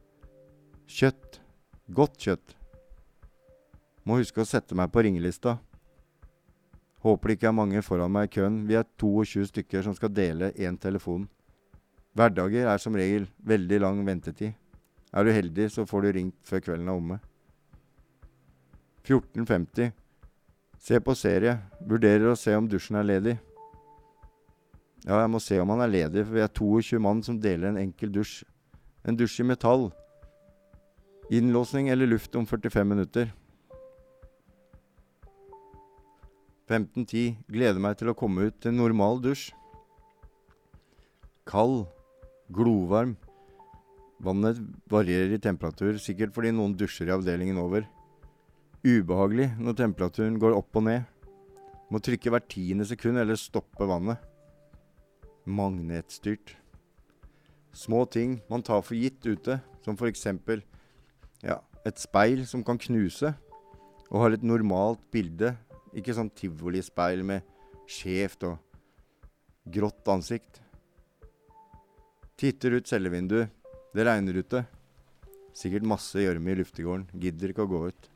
Kjøtt. 0.86 1.40
Godt 1.90 2.20
kjøtt. 2.22 2.58
Må 4.06 4.20
huske 4.20 4.44
å 4.44 4.48
sette 4.48 4.76
meg 4.78 4.92
på 4.94 5.02
ringelista. 5.08 5.58
Håper 7.04 7.30
det 7.30 7.36
ikke 7.38 7.50
er 7.50 7.56
mange 7.58 7.82
foran 7.84 8.12
meg 8.16 8.30
i 8.30 8.34
køen. 8.38 8.62
Vi 8.68 8.78
er 8.80 8.88
22 9.02 9.50
stykker 9.50 9.84
som 9.84 9.96
skal 9.96 10.14
dele 10.16 10.54
én 10.56 10.78
telefon. 10.80 11.28
Hverdager 12.16 12.70
er 12.70 12.80
som 12.80 12.96
regel 12.96 13.28
veldig 13.44 13.80
lang 13.84 14.00
ventetid. 14.08 14.54
Er 15.14 15.26
du 15.26 15.32
heldig, 15.34 15.68
så 15.72 15.86
får 15.86 16.02
du 16.02 16.12
ringt 16.16 16.38
før 16.48 16.64
kvelden 16.64 16.88
er 16.88 16.96
omme. 16.96 17.20
14.50. 19.04 19.92
Se 20.80 21.00
på 21.04 21.16
serie. 21.16 21.58
Vurderer 21.84 22.32
å 22.32 22.40
se 22.40 22.56
om 22.56 22.70
dusjen 22.72 22.98
er 23.02 23.10
ledig. 23.10 23.36
Ja, 25.04 25.20
jeg 25.20 25.32
må 25.34 25.42
se 25.44 25.60
om 25.60 25.74
han 25.74 25.84
er 25.84 25.92
ledig, 25.92 26.24
for 26.24 26.38
vi 26.38 26.44
er 26.46 26.56
22 26.56 27.04
mann 27.04 27.20
som 27.26 27.40
deler 27.44 27.74
en 27.74 27.82
enkel 27.82 28.14
dusj. 28.16 28.46
En 29.04 29.20
dusj 29.20 29.42
i 29.44 29.48
metall. 29.50 29.90
Innlåsning 31.34 31.90
eller 31.92 32.08
luft 32.08 32.36
om 32.40 32.48
45 32.48 32.88
minutter. 32.88 33.34
15.10. 36.70 37.43
Gleder 37.51 37.82
meg 37.84 37.98
til 38.00 38.12
å 38.12 38.17
komme 38.17 38.48
ut 38.48 38.58
til 38.63 38.75
normal 38.75 39.20
dusj. 39.24 39.50
Kald. 41.50 41.86
Glovarm. 42.53 43.15
Vannet 44.24 44.60
varierer 44.91 45.36
i 45.36 45.41
temperatur, 45.41 45.98
sikkert 46.00 46.36
fordi 46.36 46.53
noen 46.55 46.75
dusjer 46.79 47.10
i 47.10 47.15
avdelingen 47.15 47.60
over. 47.60 47.88
Ubehagelig 48.84 49.50
når 49.60 49.79
temperaturen 49.79 50.38
går 50.39 50.55
opp 50.55 50.79
og 50.79 50.86
ned. 50.88 51.08
Må 51.91 52.00
trykke 52.03 52.32
hvert 52.32 52.48
tiende 52.51 52.88
sekund 52.88 53.20
eller 53.20 53.39
stoppe 53.39 53.88
vannet. 53.88 54.22
Magnetstyrt. 55.43 56.55
Små 57.74 58.03
ting 58.05 58.38
man 58.51 58.63
tar 58.63 58.84
for 58.86 58.96
gitt 58.96 59.25
ute, 59.25 59.58
som 59.84 59.98
eksempel 60.08 60.62
ja, 61.43 61.58
et 61.84 62.00
speil 62.00 62.46
som 62.48 62.63
kan 62.63 62.79
knuse, 62.79 63.34
og 64.12 64.22
har 64.22 64.36
et 64.36 64.46
normalt 64.46 65.01
bilde, 65.12 65.55
ikke 65.98 66.16
sånn 66.16 66.32
tivolispeil 66.34 67.24
med 67.26 67.46
skjevt 67.90 68.46
og 68.50 69.72
grått 69.74 70.08
ansikt. 70.12 70.62
Titter 72.40 72.80
ut 72.80 72.90
cellevinduet. 72.90 73.52
Det 73.94 74.06
regner 74.08 74.40
ute. 74.42 74.64
Sikkert 75.54 75.86
masse 75.86 76.18
gjørme 76.18 76.52
i 76.52 76.58
luftegården. 76.58 77.06
Gidder 77.14 77.54
ikke 77.54 77.68
å 77.68 77.70
gå 77.70 77.82
ut. 77.92 78.10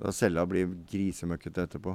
Da 0.00 0.12
cella 0.14 0.42
blir 0.48 0.72
grisemøkkete 0.90 1.68
etterpå. 1.68 1.94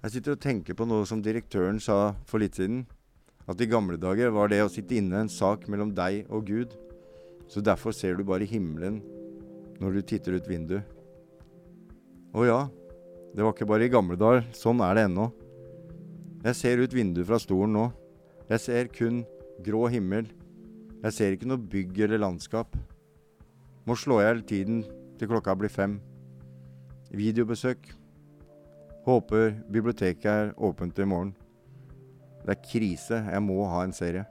Jeg 0.00 0.14
sitter 0.14 0.32
og 0.32 0.40
tenker 0.40 0.76
på 0.78 0.86
noe 0.88 1.04
som 1.04 1.20
direktøren 1.20 1.80
sa 1.82 2.14
for 2.30 2.40
litt 2.40 2.56
siden. 2.56 2.86
At 3.50 3.60
i 3.60 3.68
gamle 3.68 3.98
dager 4.00 4.32
var 4.32 4.48
det 4.48 4.62
å 4.64 4.70
sitte 4.72 4.96
inne 4.96 5.20
en 5.20 5.32
sak 5.32 5.66
mellom 5.68 5.92
deg 5.96 6.24
og 6.32 6.48
Gud. 6.48 6.76
Så 7.50 7.60
derfor 7.60 7.92
ser 7.92 8.16
du 8.16 8.24
bare 8.24 8.48
himmelen 8.48 9.02
når 9.80 9.98
du 9.98 10.02
titter 10.06 10.38
ut 10.38 10.48
vinduet. 10.48 10.86
Å 12.32 12.46
ja, 12.46 12.60
det 13.34 13.44
var 13.44 13.54
ikke 13.54 13.68
bare 13.68 13.86
i 13.86 13.92
gamle 13.92 14.18
dager. 14.18 14.42
Sånn 14.56 14.82
er 14.82 14.96
det 14.96 15.06
ennå. 15.06 15.28
Jeg 16.42 16.56
ser 16.58 16.82
ut 16.82 16.94
vinduet 16.96 17.28
fra 17.28 17.38
stolen 17.38 17.76
nå. 17.76 17.86
Jeg 18.50 18.62
ser 18.64 18.90
kun 18.90 19.22
grå 19.62 19.84
himmel. 19.92 20.26
Jeg 21.04 21.16
ser 21.16 21.36
ikke 21.36 21.48
noe 21.48 21.62
bygg 21.72 22.00
eller 22.06 22.22
landskap. 22.24 22.74
Må 23.86 23.96
slå 23.96 24.18
i 24.20 24.26
hjel 24.26 24.42
tiden 24.48 24.82
til 25.20 25.30
klokka 25.30 25.54
blir 25.58 25.72
fem. 25.72 25.98
Videobesøk. 27.14 27.92
Håper 29.06 29.54
biblioteket 29.72 30.30
er 30.30 30.52
åpent 30.58 30.98
i 30.98 31.08
morgen. 31.08 31.32
Det 32.42 32.56
er 32.56 32.64
krise. 32.66 33.22
Jeg 33.30 33.44
må 33.46 33.62
ha 33.70 33.84
en 33.86 33.94
serie. 33.96 34.26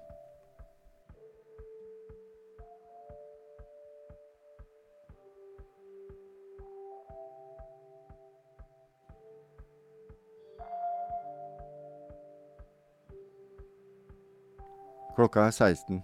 Klokka 15.20 15.50
er 15.50 15.52
16. 15.52 15.98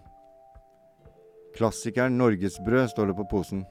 Klassikeren 1.56 2.18
Norgesbrød 2.20 2.90
står 2.92 3.08
det 3.08 3.14
på 3.16 3.24
posen. 3.32 3.62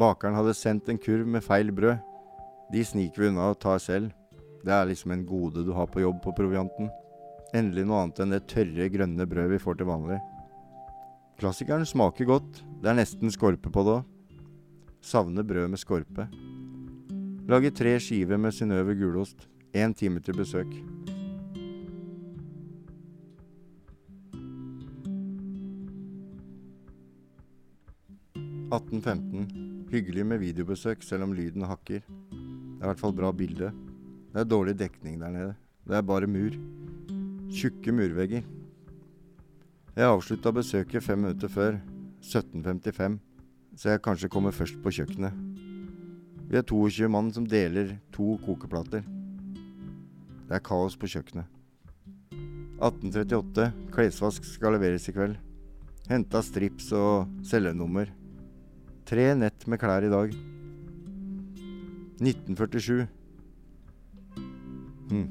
Bakeren 0.00 0.38
hadde 0.38 0.54
sendt 0.56 0.88
en 0.88 0.96
kurv 1.04 1.28
med 1.28 1.44
feil 1.44 1.68
brød. 1.68 1.98
De 2.72 2.84
sniker 2.84 3.20
vi 3.20 3.28
unna 3.28 3.50
og 3.52 3.58
tar 3.60 3.76
selv. 3.84 4.08
Det 4.64 4.72
er 4.72 4.88
liksom 4.88 5.12
en 5.12 5.26
gode 5.28 5.66
du 5.66 5.74
har 5.76 5.90
på 5.92 6.00
jobb 6.00 6.22
på 6.24 6.32
provianten. 6.38 6.88
Endelig 7.52 7.84
noe 7.84 8.06
annet 8.06 8.22
enn 8.24 8.32
det 8.32 8.46
tørre, 8.48 8.88
grønne 8.88 9.28
brødet 9.28 9.52
vi 9.52 9.60
får 9.66 9.82
til 9.82 9.90
vanlig. 9.90 10.16
Klassikeren 11.42 11.84
smaker 11.84 12.32
godt. 12.32 12.62
Det 12.80 12.88
er 12.88 12.96
nesten 13.02 13.34
skorpe 13.36 13.68
på 13.68 13.84
det 13.84 13.98
òg. 13.98 14.40
Savner 15.04 15.44
brød 15.44 15.68
med 15.74 15.84
skorpe. 15.84 16.24
Lager 17.52 17.76
tre 17.76 17.98
skiver 18.00 18.40
med 18.40 18.56
Synnøve 18.56 18.96
gulost. 18.96 19.44
Én 19.76 19.92
time 19.92 20.24
til 20.24 20.40
besøk. 20.40 20.72
«1815. 28.68 29.86
Hyggelig 29.88 30.26
med 30.26 30.42
videobesøk 30.42 31.02
selv 31.02 31.24
om 31.24 31.32
lyden 31.32 31.64
hakker. 31.64 32.02
Det 32.04 32.82
er 32.82 32.84
i 32.84 32.90
hvert 32.90 33.00
fall 33.00 33.16
bra 33.16 33.32
bilde. 33.32 33.72
Det 34.32 34.42
er 34.42 34.48
dårlig 34.48 34.76
dekning 34.78 35.16
der 35.20 35.32
nede. 35.32 35.54
Det 35.88 35.96
er 35.96 36.04
bare 36.04 36.28
mur. 36.28 36.52
Tjukke 37.48 37.92
murvegger. 37.92 38.44
Jeg 39.96 40.06
avslutta 40.06 40.52
besøket 40.52 41.02
fem 41.02 41.18
minutter 41.18 41.48
før. 41.48 41.80
17.55. 42.22 43.18
så 43.76 43.90
jeg 43.90 44.02
kanskje 44.02 44.28
kommer 44.28 44.50
først 44.50 44.82
på 44.82 44.90
kjøkkenet. 44.90 45.32
Vi 46.50 46.56
er 46.56 46.62
22 46.62 47.08
mann 47.08 47.32
som 47.32 47.46
deler 47.46 47.96
to 48.12 48.36
kokeplater. 48.44 49.02
Det 50.48 50.54
er 50.56 50.64
kaos 50.64 50.96
på 50.96 51.06
kjøkkenet. 51.06 51.46
1838. 52.78 53.72
Klesvask 53.92 54.44
skal 54.44 54.76
leveres 54.76 55.08
i 55.08 55.12
kveld. 55.12 55.36
Henta 56.08 56.40
strips 56.42 56.92
og 56.96 57.28
cellenummer. 57.44 58.08
Tre 59.08 59.30
nett 59.32 59.62
med 59.64 59.80
klær 59.80 60.04
i 60.04 60.10
dag. 60.12 60.32
1947. 62.20 63.06
Hm. 65.08 65.28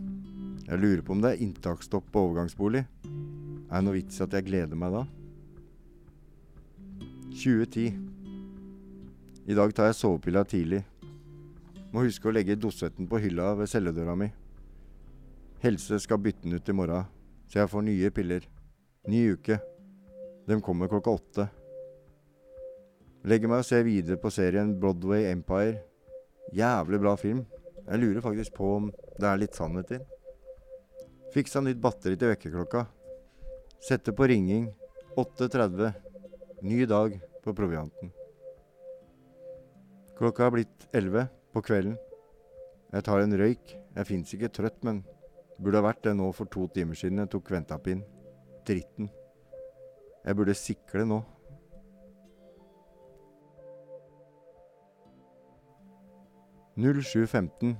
Jeg 0.65 0.79
lurer 0.81 1.03
på 1.05 1.13
om 1.13 1.22
det 1.22 1.36
er 1.36 1.43
inntaksstopp 1.46 2.07
på 2.10 2.24
overgangsbolig. 2.25 2.81
Er 2.81 3.75
det 3.75 3.81
noe 3.86 3.93
vits 4.00 4.17
i 4.17 4.24
at 4.25 4.34
jeg 4.34 4.48
gleder 4.48 4.79
meg 4.81 4.96
da? 4.96 5.03
2010. 7.36 7.86
I 9.46 9.60
dag 9.62 9.75
tar 9.77 9.91
jeg 9.91 10.00
sovepilla 10.00 10.41
tidlig. 10.50 10.81
Må 11.93 12.07
huske 12.07 12.31
å 12.31 12.34
legge 12.34 12.57
dosetten 12.57 13.05
på 13.05 13.22
hylla 13.22 13.51
ved 13.62 13.69
celledøra 13.69 14.17
mi. 14.17 14.31
Helse 15.62 16.01
skal 16.01 16.24
bytte 16.25 16.50
den 16.50 16.57
ut 16.57 16.74
i 16.74 16.77
morgen, 16.81 17.05
så 17.46 17.62
jeg 17.62 17.74
får 17.75 17.86
nye 17.86 18.10
piller. 18.10 18.50
Ny 19.05 19.38
uke. 19.38 19.62
De 20.50 20.62
kommer 20.65 20.89
klokka 20.89 21.13
åtte. 21.22 21.50
Legger 23.25 23.50
meg 23.50 23.63
og 23.63 23.67
ser 23.67 23.86
videre 23.88 24.19
på 24.21 24.29
serien 24.33 24.75
Broadway 24.79 25.31
Empire. 25.31 25.79
Jævlig 26.53 27.00
bra 27.01 27.15
film. 27.17 27.45
Jeg 27.88 28.01
lurer 28.01 28.21
faktisk 28.21 28.53
på 28.59 28.75
om 28.75 28.91
det 29.17 29.27
er 29.27 29.41
litt 29.41 29.57
sannhet 29.57 29.91
i 29.91 29.97
den. 29.97 30.05
Fiksa 31.33 31.62
nytt 31.63 31.81
batteri 31.81 32.17
til 32.19 32.31
vekkerklokka. 32.31 32.86
Sette 33.83 34.13
på 34.15 34.27
ringing. 34.29 34.69
8.30. 35.17 35.93
Ny 36.62 36.86
dag 36.86 37.17
på 37.43 37.53
provianten. 37.57 38.12
Klokka 40.17 40.47
er 40.47 40.53
blitt 40.53 40.88
11 40.93 41.27
på 41.53 41.62
kvelden. 41.65 41.97
Jeg 42.93 43.05
tar 43.05 43.21
en 43.21 43.38
røyk. 43.38 43.74
Jeg 43.97 44.07
fins 44.07 44.33
ikke 44.33 44.51
trøtt, 44.53 44.83
men 44.86 45.03
burde 45.57 45.81
ha 45.81 45.88
vært 45.89 46.03
det 46.05 46.15
nå 46.17 46.29
for 46.38 46.50
to 46.50 46.67
timer 46.74 46.97
siden 46.97 47.24
jeg 47.24 47.31
tok 47.33 47.51
Ventapin. 47.53 48.03
Dritten. 48.67 49.09
Jeg 50.24 50.38
burde 50.38 50.55
sikle 50.57 51.05
nå. 51.07 51.21
«07.15. 56.77 57.75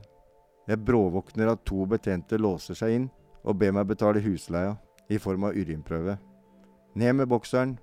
Jeg 0.68 0.84
bråvåkner 0.84 1.52
at 1.52 1.66
to 1.66 1.86
betjente 1.88 2.40
låser 2.42 2.76
seg 2.76 2.96
inn 2.96 3.10
og 3.48 3.60
ber 3.62 3.76
meg 3.76 3.88
betale 3.88 4.24
husleia 4.24 4.74
i 5.10 5.20
form 5.22 5.46
av 5.48 5.56
urinprøve. 5.56 6.18
Ned 6.98 7.14
med 7.16 7.30
bokseren. 7.30 7.78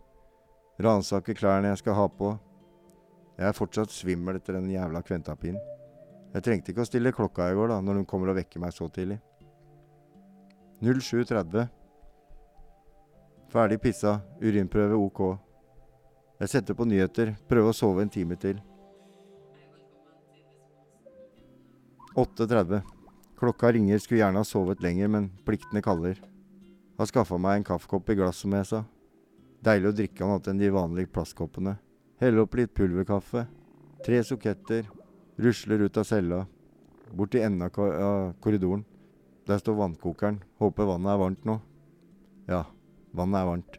Ransake 0.83 1.37
klærne 1.39 1.71
jeg 1.71 1.85
skal 1.85 1.97
ha 1.97 2.09
på. 2.11 2.35
Jeg 3.39 3.47
er 3.49 3.57
fortsatt 3.57 3.95
svimmel 3.95 4.41
etter 4.41 4.59
den 4.59 4.69
jævla 4.71 5.03
kventapinen. 5.07 5.63
Jeg 6.35 6.43
trengte 6.43 6.73
ikke 6.73 6.83
å 6.83 6.89
stille 6.89 7.15
klokka 7.15 7.47
i 7.47 7.55
går, 7.55 7.71
da, 7.71 7.79
når 7.79 8.01
hun 8.01 8.07
kommer 8.11 8.33
og 8.33 8.39
vekker 8.41 8.59
meg 8.63 8.75
så 8.75 8.89
tidlig. 8.91 9.21
07.30. 10.83 11.69
Ferdig 13.55 13.79
pissa. 13.81 14.19
Urinprøve 14.43 14.99
OK. 14.99 15.21
Jeg 16.43 16.51
setter 16.51 16.75
på 16.75 16.87
nyheter. 16.91 17.37
Prøver 17.49 17.71
å 17.71 17.77
sove 17.77 18.03
en 18.03 18.11
time 18.11 18.35
til. 18.35 18.59
8.30. 22.15 22.83
Klokka 23.39 23.73
ringer. 23.73 23.99
Skulle 23.99 24.21
gjerne 24.21 24.39
ha 24.39 24.47
sovet 24.47 24.83
lenger, 24.83 25.09
men 25.11 25.31
pliktene 25.47 25.83
kaller. 25.83 26.21
Har 26.99 27.11
skaffa 27.11 27.39
meg 27.43 27.59
en 27.59 27.67
kaffekopp 27.67 28.13
i 28.13 28.19
glass, 28.21 28.45
som 28.45 28.55
jeg 28.55 28.69
sa. 28.71 28.85
Deilig 29.65 29.91
å 29.91 29.97
drikke 29.99 30.27
annet 30.27 30.51
enn 30.53 30.61
de 30.61 30.71
vanlige 30.71 31.11
plastkoppene. 31.11 31.75
Helle 32.23 32.45
opp 32.45 32.55
litt 32.55 32.75
pulverkaffe. 32.77 33.47
Tre 34.07 34.23
suketter. 34.23 34.87
Rusler 35.43 35.83
ut 35.89 35.99
av 35.99 36.07
cella. 36.07 36.45
Bort 37.11 37.35
til 37.35 37.43
enden 37.43 37.67
av 37.67 38.35
korridoren. 38.45 38.85
Der 39.49 39.59
står 39.59 39.81
vannkokeren. 39.83 40.39
Håper 40.63 40.87
vannet 40.95 41.17
er 41.17 41.23
varmt 41.25 41.49
nå. 41.49 41.59
Ja, 42.47 42.63
vannet 43.13 43.43
er 43.43 43.51
varmt. 43.51 43.79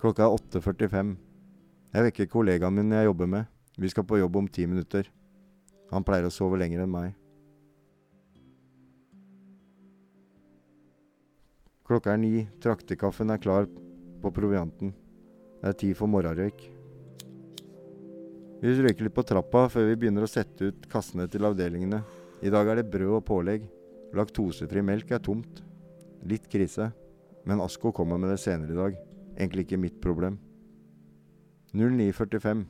Klokka 0.00 0.30
er 0.30 0.38
8.45. 0.40 1.16
Jeg 1.92 2.08
vekker 2.08 2.32
kollegaen 2.32 2.80
min 2.80 2.96
jeg 2.96 3.10
jobber 3.10 3.28
med. 3.28 3.50
Vi 3.76 3.90
skal 3.92 4.08
på 4.08 4.18
jobb 4.22 4.40
om 4.40 4.48
ti 4.48 4.64
minutter. 4.66 5.10
Han 5.92 6.04
pleier 6.06 6.26
å 6.26 6.32
sove 6.32 6.58
lenger 6.60 6.84
enn 6.84 6.92
meg. 6.92 7.12
Klokka 11.88 12.14
er 12.14 12.20
ni. 12.22 12.46
Traktekaffen 12.64 13.32
er 13.34 13.42
klar 13.42 13.66
på 14.22 14.32
provianten. 14.32 14.94
Det 15.60 15.68
er 15.68 15.78
tid 15.78 15.98
for 15.98 16.08
morgenrøyk. 16.08 16.62
Vi 18.62 18.72
røyker 18.78 19.04
litt 19.04 19.14
på 19.16 19.24
trappa 19.26 19.66
før 19.68 19.88
vi 19.90 19.98
begynner 19.98 20.24
å 20.24 20.30
sette 20.30 20.70
ut 20.70 20.88
kassene 20.90 21.26
til 21.28 21.44
avdelingene. 21.44 22.00
I 22.42 22.50
dag 22.54 22.70
er 22.70 22.80
det 22.80 22.88
brød 22.90 23.18
og 23.18 23.24
pålegg. 23.28 23.66
Laktosefri 24.16 24.82
melk 24.86 25.10
er 25.12 25.22
tomt. 25.22 25.60
Litt 26.24 26.48
krise. 26.50 26.92
Men 27.44 27.60
Asko 27.60 27.90
kommer 27.92 28.20
med 28.22 28.30
det 28.30 28.38
senere 28.40 28.72
i 28.72 28.78
dag. 28.78 28.96
Egentlig 29.34 29.66
ikke 29.66 29.82
mitt 29.82 30.00
problem. 30.00 30.38
09.45. 31.74 32.64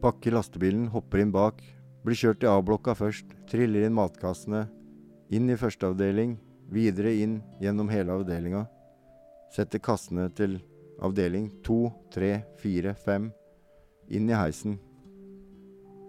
Pakker 0.00 0.36
lastebilen, 0.36 0.88
hopper 0.92 1.20
inn 1.20 1.34
bak. 1.34 1.60
Blir 2.06 2.14
kjørt 2.14 2.38
til 2.38 2.52
A-blokka 2.52 2.94
først. 2.94 3.32
Triller 3.50 3.88
inn 3.88 3.96
matkassene. 3.96 4.68
Inn 5.34 5.50
i 5.50 5.58
første 5.58 5.88
avdeling. 5.90 6.36
Videre 6.70 7.10
inn 7.18 7.40
gjennom 7.58 7.90
hele 7.90 8.14
avdelinga. 8.14 8.62
Setter 9.50 9.82
kassene 9.82 10.28
til 10.38 10.60
avdeling 11.02 11.48
2, 11.66 11.80
3, 12.14 12.30
4, 12.62 12.94
5. 13.02 13.26
Inn 14.14 14.30
i 14.30 14.38
heisen. 14.38 14.78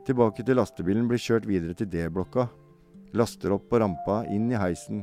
Tilbake 0.05 0.45
til 0.45 0.61
lastebilen, 0.61 1.09
blir 1.09 1.19
kjørt 1.19 1.49
videre 1.49 1.73
til 1.73 1.89
D-blokka. 1.89 2.45
Laster 3.17 3.57
opp 3.57 3.65
på 3.71 3.81
rampa, 3.81 4.21
inn 4.29 4.51
i 4.53 4.61
heisen. 4.61 5.01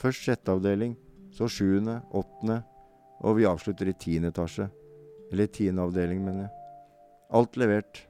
Først 0.00 0.24
sjette 0.24 0.56
avdeling, 0.56 0.96
så 1.36 1.44
sjuende, 1.44 2.00
åttende, 2.16 2.62
og 3.20 3.36
vi 3.36 3.46
avslutter 3.48 3.92
i 3.92 3.98
tiende 4.00 4.32
etasje. 4.32 4.70
Eller 5.28 5.52
tiende 5.52 5.84
avdeling, 5.84 6.24
mener 6.24 6.46
jeg. 6.46 6.52
Alt 7.36 7.60
levert. 7.60 8.06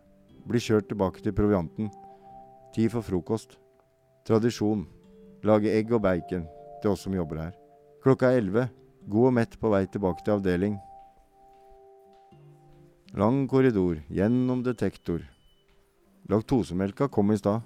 Blir 0.47 0.63
kjørt 0.63 0.89
tilbake 0.91 1.23
til 1.23 1.35
provianten. 1.35 1.91
Tid 2.75 2.93
for 2.95 3.03
frokost. 3.03 3.59
Tradisjon. 4.27 4.87
Lage 5.47 5.73
egg 5.75 5.93
og 5.95 6.03
bacon 6.07 6.47
til 6.83 6.93
oss 6.93 7.07
som 7.07 7.15
jobber 7.15 7.41
her. 7.45 7.55
Klokka 8.03 8.31
er 8.31 8.43
elleve. 8.43 8.69
God 9.07 9.31
og 9.31 9.35
mett 9.39 9.55
på 9.61 9.71
vei 9.71 9.85
tilbake 9.87 10.25
til 10.27 10.35
avdeling. 10.35 10.77
Lang 13.17 13.47
korridor, 13.49 14.01
gjennom 14.11 14.65
detektor. 14.67 15.23
Laktosemelka 16.29 17.07
kom 17.09 17.31
i 17.31 17.39
stad, 17.39 17.63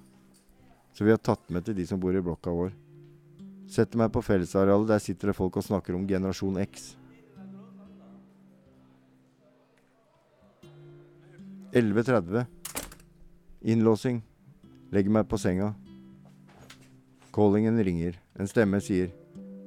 så 0.93 1.05
vi 1.05 1.11
har 1.15 1.19
tatt 1.25 1.49
med 1.49 1.65
til 1.65 1.79
de 1.79 1.87
som 1.89 2.01
bor 2.01 2.15
i 2.15 2.21
blokka 2.21 2.53
vår. 2.53 2.75
Setter 3.71 3.99
meg 4.03 4.13
på 4.13 4.23
fellesarealet, 4.23 4.91
der 4.91 5.01
sitter 5.01 5.31
det 5.31 5.37
folk 5.39 5.57
og 5.57 5.65
snakker 5.65 5.97
om 5.97 6.05
generasjon 6.07 6.61
X. 6.61 6.93
11.30. 11.73 12.60
Innlåsing. 13.61 14.23
Legger 14.91 15.11
meg 15.11 15.29
på 15.29 15.39
senga. 15.39 15.75
Callingen 17.33 17.85
ringer. 17.85 18.17
En 18.39 18.49
stemme 18.49 18.81
sier 18.81 19.13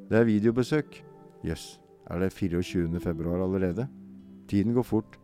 'Det 0.10 0.20
er 0.20 0.26
videobesøk'. 0.26 1.02
Jøss, 1.44 1.80
yes. 1.80 1.80
er 2.10 2.20
det 2.20 2.34
24. 2.34 3.00
februar 3.00 3.44
allerede? 3.44 3.88
Tiden 4.48 4.74
går 4.74 4.84
fort. 4.84 5.20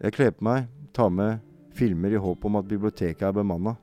Jeg 0.00 0.12
kler 0.12 0.30
på 0.30 0.44
meg, 0.44 0.66
tar 0.94 1.08
med 1.08 1.40
filmer 1.72 2.10
i 2.10 2.16
håp 2.16 2.44
om 2.44 2.56
at 2.56 2.68
biblioteket 2.68 3.22
er 3.22 3.32
bemanna. 3.32 3.76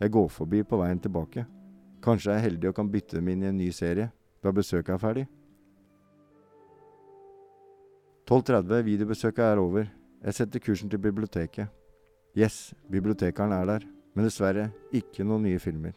Jeg 0.00 0.10
går 0.10 0.28
forbi 0.28 0.62
på 0.62 0.76
veien 0.76 1.00
tilbake. 1.00 1.46
Kanskje 2.02 2.30
jeg 2.32 2.38
er 2.38 2.50
heldig 2.50 2.68
og 2.68 2.74
kan 2.74 2.90
bytte 2.90 3.16
dem 3.16 3.28
inn 3.28 3.42
i 3.42 3.46
en 3.46 3.56
ny 3.56 3.70
serie 3.70 4.10
da 4.42 4.52
besøket 4.52 4.94
er 4.94 4.98
ferdig. 4.98 5.26
12.30, 8.30 8.82
videobesøket 8.82 9.44
er 9.44 9.56
over. 9.56 9.88
Jeg 10.24 10.34
setter 10.34 10.58
kursen 10.60 10.90
til 10.90 10.98
biblioteket. 10.98 11.68
Yes, 12.38 12.72
bibliotekaren 12.86 13.50
er 13.50 13.64
der, 13.66 13.84
men 14.14 14.28
dessverre 14.28 14.68
ikke 14.94 15.24
noen 15.26 15.42
nye 15.48 15.58
filmer. 15.58 15.96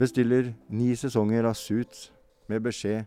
Bestiller 0.00 0.54
ni 0.72 0.94
sesonger 0.96 1.44
av 1.44 1.58
Suits 1.60 2.06
med 2.48 2.62
beskjed 2.64 3.04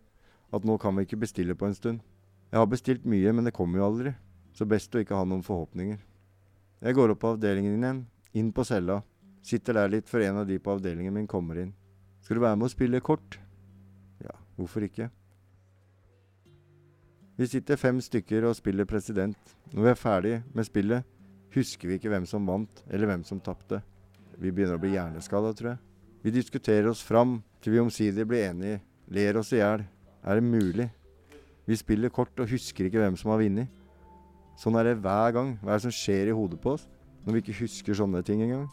at 0.53 0.67
nå 0.67 0.75
kan 0.77 0.93
vi 0.93 1.07
ikke 1.07 1.17
bestille 1.23 1.55
på 1.57 1.65
en 1.65 1.73
stund. 1.73 2.03
Jeg 2.51 2.61
har 2.61 2.69
bestilt 2.69 3.07
mye, 3.09 3.31
men 3.33 3.47
det 3.47 3.55
kommer 3.57 3.81
jo 3.81 3.87
aldri, 3.87 4.11
så 4.53 4.67
best 4.69 4.93
å 4.93 5.01
ikke 5.01 5.17
ha 5.17 5.25
noen 5.25 5.41
forhåpninger. 5.41 5.97
Jeg 6.85 6.97
går 6.99 7.15
opp 7.15 7.21
på 7.23 7.31
avdelingen 7.33 7.79
igjen, 7.79 8.03
inn 8.37 8.51
på 8.53 8.65
cella, 8.67 8.99
sitter 9.41 9.79
der 9.79 9.89
litt 9.95 10.11
før 10.11 10.27
en 10.27 10.43
av 10.43 10.45
de 10.51 10.59
på 10.61 10.75
avdelingen 10.75 11.17
min 11.17 11.25
kommer 11.31 11.63
inn. 11.63 11.73
Skal 12.21 12.37
du 12.37 12.43
være 12.43 12.59
med 12.59 12.69
å 12.69 12.75
spille 12.75 13.01
kort? 13.01 13.39
Ja, 14.21 14.37
hvorfor 14.59 14.85
ikke? 14.85 15.09
Vi 17.41 17.49
sitter 17.49 17.81
fem 17.81 17.97
stykker 18.05 18.45
og 18.45 18.53
spiller 18.59 18.85
president. 18.85 19.57
Når 19.73 19.87
vi 19.87 19.91
er 19.95 19.97
ferdig 19.97 20.35
med 20.53 20.69
spillet, 20.69 21.09
husker 21.53 21.89
vi 21.89 21.97
ikke 21.99 22.11
hvem 22.11 22.25
som 22.29 22.45
vant, 22.47 22.83
eller 22.89 23.09
hvem 23.09 23.23
som 23.27 23.41
tapte. 23.43 23.81
Vi 24.37 24.51
begynner 24.51 24.79
å 24.79 24.81
bli 24.81 24.95
hjerneskada, 24.95 25.53
tror 25.53 25.73
jeg. 25.73 25.81
Vi 26.23 26.33
diskuterer 26.33 26.89
oss 26.89 27.03
fram 27.03 27.37
til 27.61 27.75
vi 27.75 27.81
omsider 27.83 28.27
blir 28.27 28.49
enige, 28.49 28.81
ler 29.11 29.39
oss 29.39 29.51
i 29.53 29.59
hjel. 29.59 29.85
Er 30.23 30.39
det 30.39 30.45
mulig? 30.47 30.87
Vi 31.67 31.77
spiller 31.79 32.11
kort 32.11 32.39
og 32.39 32.51
husker 32.51 32.87
ikke 32.87 33.01
hvem 33.01 33.17
som 33.19 33.31
har 33.33 33.41
vunnet. 33.43 33.71
Sånn 34.59 34.77
er 34.79 34.91
det 34.91 34.99
hver 35.03 35.33
gang. 35.35 35.55
Hva 35.61 35.73
er 35.73 35.81
det 35.81 35.87
som 35.87 35.95
skjer 35.95 36.31
i 36.31 36.35
hodet 36.35 36.59
på 36.63 36.75
oss 36.77 36.87
når 37.23 37.37
vi 37.37 37.43
ikke 37.43 37.61
husker 37.61 37.95
sånne 37.97 38.23
ting 38.25 38.43
engang? 38.43 38.67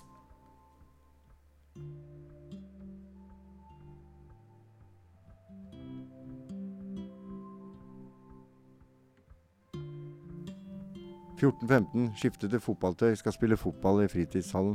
«14-15, 11.40 12.10
skifter 12.20 12.50
til 12.52 12.60
fotballtøy, 12.60 13.14
skal 13.16 13.32
spille 13.32 13.56
fotball 13.56 14.02
i 14.04 14.08
fritidshallen. 14.12 14.74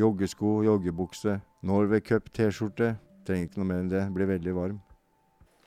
Joggesko, 0.00 0.62
joggebukse, 0.64 1.34
Norway 1.62 2.00
Cup-T-skjorte. 2.00 2.94
Trenger 3.26 3.50
ikke 3.50 3.60
noe 3.60 3.68
mer 3.68 3.82
enn 3.82 3.90
det, 3.92 4.04
blir 4.14 4.30
veldig 4.30 4.54
varm. 4.56 4.78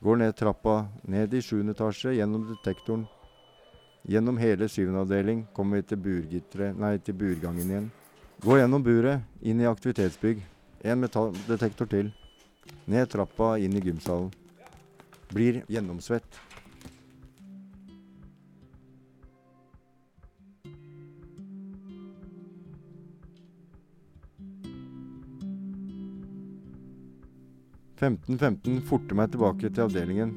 Går 0.04 0.18
ned 0.20 0.34
trappa, 0.36 0.88
ned 1.08 1.36
i 1.38 1.42
sjuende 1.44 1.76
etasje, 1.78 2.16
gjennom 2.18 2.48
detektoren. 2.50 3.06
Gjennom 4.10 4.40
hele 4.42 4.68
syvende 4.68 5.04
avdeling 5.06 5.46
kommer 5.56 5.80
vi 5.80 5.86
til 5.92 6.02
burgitteret, 6.04 6.80
nei, 6.82 6.98
til 6.98 7.16
burgangen 7.16 7.70
igjen. 7.70 7.92
Går 8.44 8.64
gjennom 8.64 8.84
buret, 8.84 9.22
inn 9.46 9.62
i 9.62 9.70
aktivitetsbygg. 9.70 10.42
En 10.84 11.00
metalldetektor 11.00 11.88
til. 11.94 12.10
Ned 12.90 13.14
trappa, 13.14 13.54
inn 13.62 13.78
i 13.78 13.84
gymsalen. 13.86 14.34
Blir 15.30 15.62
gjennomsvett. 15.72 16.42
Femten, 28.04 28.36
femten, 28.36 28.82
forter 28.84 29.16
meg 29.16 29.30
tilbake 29.32 29.70
til 29.72 29.86
avdelingen. 29.86 30.34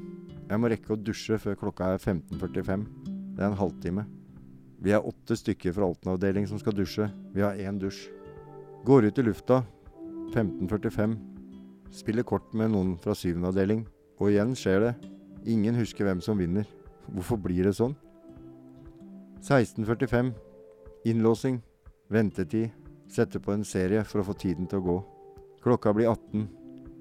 Jeg 0.46 0.60
må 0.62 0.68
rekke 0.70 0.92
å 0.94 0.98
dusje 1.02 1.34
før 1.42 1.56
klokka 1.58 1.88
er 1.96 1.98
15.45. 1.98 2.82
Det 3.34 3.42
er 3.42 3.46
en 3.48 3.56
halvtime. 3.58 4.04
Vi 4.86 4.92
er 4.94 5.06
åtte 5.08 5.34
stykker 5.34 5.72
fra 5.74 5.88
Alten-avdeling 5.88 6.44
som 6.46 6.60
skal 6.62 6.76
dusje. 6.78 7.08
Vi 7.34 7.42
har 7.42 7.58
én 7.58 7.80
dusj. 7.82 8.04
Går 8.86 9.08
ut 9.08 9.18
i 9.18 9.24
lufta. 9.26 9.64
15.45. 10.30 11.16
Spiller 11.90 12.22
kort 12.28 12.54
med 12.54 12.70
noen 12.70 12.92
fra 13.02 13.16
syvende 13.18 13.50
avdeling. 13.50 13.80
Og 14.20 14.30
igjen 14.30 14.54
skjer 14.54 14.84
det. 14.84 14.92
Ingen 15.50 15.80
husker 15.80 16.06
hvem 16.06 16.22
som 16.22 16.38
vinner. 16.38 16.68
Hvorfor 17.08 17.40
blir 17.48 17.66
det 17.66 17.72
sånn? 17.80 17.96
16.45. 19.42 20.30
Innlåsing. 21.10 21.58
Ventetid. 22.14 22.70
Sette 23.10 23.42
på 23.42 23.56
en 23.56 23.66
serie 23.66 24.06
for 24.06 24.22
å 24.22 24.28
få 24.30 24.36
tiden 24.38 24.70
til 24.70 24.84
å 24.84 24.86
gå. 24.86 24.96
Klokka 25.66 25.90
blir 25.98 26.12
18. 26.14 26.46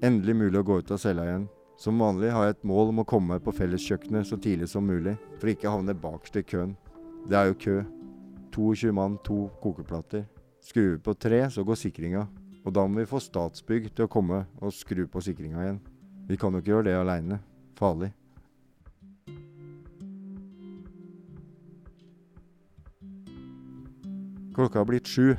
Endelig 0.04 0.34
mulig 0.36 0.60
å 0.60 0.66
gå 0.66 0.78
ut 0.82 0.90
av 0.92 0.98
cella 1.00 1.24
igjen. 1.24 1.46
Som 1.80 2.00
vanlig 2.00 2.28
har 2.32 2.44
jeg 2.44 2.56
et 2.56 2.66
mål 2.68 2.90
om 2.92 3.00
å 3.00 3.06
komme 3.08 3.32
meg 3.32 3.44
på 3.44 3.54
felleskjøkkenet 3.56 4.28
så 4.28 4.36
tidlig 4.40 4.68
som 4.68 4.84
mulig, 4.84 5.14
for 5.40 5.48
ikke 5.48 5.72
havne 5.72 5.96
bakerst 5.96 6.36
i 6.36 6.42
køen. 6.44 6.74
Det 7.28 7.36
er 7.36 7.48
jo 7.48 7.60
kø. 7.64 7.76
22 8.52 8.92
mann, 8.96 9.16
to 9.24 9.46
kokeplater. 9.62 10.26
Skrur 10.64 10.94
vi 10.94 11.00
på 11.04 11.14
tre, 11.16 11.42
så 11.52 11.64
går 11.64 11.80
sikringa. 11.80 12.26
Og 12.64 12.74
da 12.76 12.84
må 12.84 13.00
vi 13.00 13.08
få 13.08 13.20
Statsbygg 13.22 13.88
til 13.94 14.04
å 14.04 14.10
komme 14.10 14.42
og 14.60 14.74
skru 14.74 15.04
på 15.08 15.22
sikringa 15.24 15.64
igjen. 15.64 15.80
Vi 16.28 16.36
kan 16.40 16.52
jo 16.52 16.60
ikke 16.60 16.74
gjøre 16.74 16.88
det 16.88 16.96
aleine. 16.98 17.40
Farlig. 17.78 18.10
Klokka 24.56 24.80
har 24.80 24.88
blitt 24.88 25.08
sju. 25.08 25.36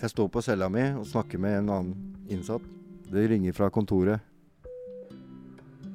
Jeg 0.00 0.10
står 0.10 0.30
på 0.30 0.42
cella 0.42 0.70
mi 0.70 0.88
og 0.98 1.06
snakker 1.06 1.38
med 1.42 1.62
en 1.62 1.74
annen 1.78 2.24
innsatt. 2.28 2.73
Det 3.14 3.28
ringer 3.30 3.52
fra 3.54 3.68
kontoret. 3.70 4.20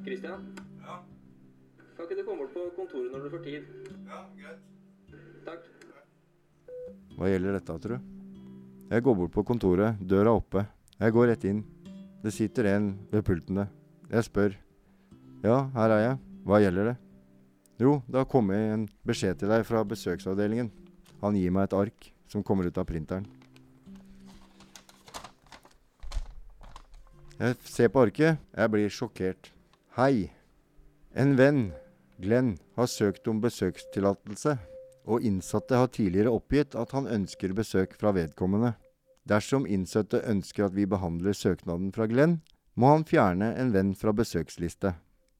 Christian? 0.05 0.45
Ja, 0.85 1.01
Kan 1.97 2.05
ikke 2.05 2.15
du 2.15 2.23
komme 2.23 2.45
bort 2.45 2.53
på 2.55 2.63
kontoret 2.77 3.11
når 3.11 3.25
du 3.25 3.29
får 3.33 3.43
tid? 3.43 3.65
ja, 4.07 4.19
greit. 4.39 5.19
Takk. 5.45 5.65
Hva 7.17 7.27
gjelder 7.33 7.57
dette, 7.57 7.75
tro? 7.83 7.97
Jeg 8.89 9.03
går 9.03 9.17
bort 9.19 9.33
på 9.35 9.43
kontoret, 9.43 9.99
døra 9.99 10.31
er 10.31 10.39
oppe. 10.39 10.63
Jeg 10.99 11.11
går 11.13 11.27
rett 11.33 11.43
inn. 11.45 11.59
Det 12.23 12.31
sitter 12.33 12.71
en 12.71 12.87
ved 13.11 13.25
pultene. 13.27 13.67
Jeg 14.09 14.23
spør. 14.23 14.55
Ja, 15.43 15.69
her 15.75 15.89
er 15.97 16.01
jeg. 16.05 16.17
Hva 16.47 16.61
gjelder 16.63 16.93
det? 16.93 16.97
Jo, 17.79 18.01
det 18.07 18.15
har 18.23 18.25
kommet 18.31 18.57
en 18.73 18.87
beskjed 19.07 19.39
til 19.39 19.51
deg 19.51 19.65
fra 19.67 19.83
besøksavdelingen. 19.83 20.71
Han 21.21 21.35
gir 21.35 21.51
meg 21.51 21.67
et 21.67 21.75
ark 21.77 22.09
som 22.31 22.43
kommer 22.43 22.67
ut 22.67 22.77
av 22.79 22.87
printeren. 22.87 23.27
Jeg 27.39 27.55
ser 27.63 27.87
på 27.87 28.01
arket. 28.03 28.35
Jeg 28.51 28.71
blir 28.73 28.89
sjokkert. 28.91 29.53
Hei. 29.95 30.27
En 31.15 31.37
venn, 31.39 31.69
Glenn, 32.19 32.57
har 32.75 32.89
søkt 32.91 33.29
om 33.31 33.39
besøkstillatelse, 33.39 34.57
og 35.07 35.23
innsatte 35.23 35.79
har 35.79 35.87
tidligere 35.87 36.33
oppgitt 36.35 36.75
at 36.75 36.91
han 36.91 37.07
ønsker 37.07 37.55
besøk 37.55 37.95
fra 37.95 38.11
vedkommende. 38.17 38.73
Dersom 39.23 39.63
innsatte 39.71 40.19
ønsker 40.27 40.67
at 40.67 40.75
vi 40.75 40.83
behandler 40.83 41.31
søknaden 41.31 41.93
fra 41.95 42.09
Glenn, 42.11 42.41
må 42.75 42.91
han 42.91 43.07
fjerne 43.07 43.53
en 43.55 43.71
venn 43.71 43.95
fra 43.95 44.11
besøksliste. 44.11 44.97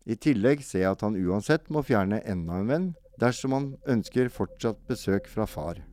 I 0.08 0.16
tillegg 0.16 0.64
ser 0.64 0.86
jeg 0.86 0.96
at 0.96 1.04
han 1.04 1.20
uansett 1.20 1.68
må 1.68 1.84
fjerne 1.84 2.24
enda 2.24 2.62
en 2.64 2.72
venn, 2.72 2.90
dersom 3.20 3.58
han 3.58 3.72
ønsker 3.92 4.32
fortsatt 4.32 4.80
besøk 4.88 5.28
fra 5.28 5.44
far. 5.44 5.84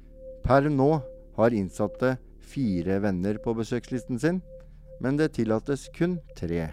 Per 0.46 0.70
nå 0.70 0.92
har 1.34 1.50
innsatte 1.50 2.14
fire 2.38 3.02
venner 3.02 3.42
på 3.42 3.58
besøkslisten 3.58 4.22
sin, 4.22 4.44
men 5.00 5.18
det 5.20 5.35
tillates 5.37 5.88
kun 5.96 6.18
tre 6.38 6.70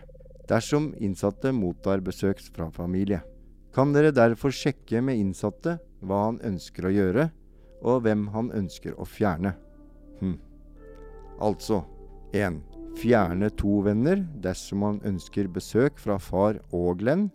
dersom 0.49 0.91
innsatte 0.99 1.51
mottar 1.55 2.01
besøk 2.03 2.41
fra 2.53 2.69
familie. 2.71 3.21
Kan 3.73 3.93
dere 3.93 4.13
derfor 4.13 4.53
sjekke 4.53 5.01
med 5.01 5.17
innsatte 5.17 5.77
hva 6.03 6.27
han 6.27 6.39
ønsker 6.45 6.88
å 6.88 6.93
gjøre, 6.93 7.29
og 7.83 8.03
hvem 8.05 8.27
han 8.36 8.51
ønsker 8.55 8.95
å 8.99 9.07
fjerne. 9.07 9.55
Hm. 10.19 10.38
Altså 11.43 11.81
1. 12.36 12.59
Fjerne 12.99 13.49
to 13.57 13.79
venner 13.88 14.21
dersom 14.43 14.83
han 14.86 14.99
ønsker 15.07 15.49
besøk 15.51 15.97
fra 15.99 16.19
far 16.21 16.59
og 16.71 17.01
Glenn. 17.01 17.29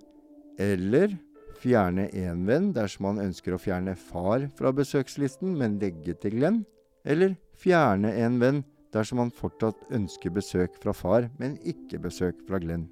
Eller 0.59 1.17
fjerne 1.59 2.07
én 2.15 2.45
venn 2.47 2.71
dersom 2.77 3.11
han 3.11 3.21
ønsker 3.27 3.55
å 3.55 3.61
fjerne 3.61 3.97
far 3.99 4.47
fra 4.57 4.73
besøkslisten, 4.73 5.57
men 5.59 5.81
legge 5.83 6.15
til 6.23 6.39
Glenn. 6.39 6.63
Eller 7.05 7.35
fjerne 7.59 8.15
en 8.23 8.39
venn 8.41 8.63
dersom 8.95 9.21
han 9.23 9.35
fortsatt 9.35 9.91
ønsker 9.95 10.33
besøk 10.35 10.79
fra 10.83 10.95
far, 10.97 11.29
men 11.39 11.59
ikke 11.67 12.01
besøk 12.03 12.41
fra 12.49 12.61
Glenn. 12.63 12.89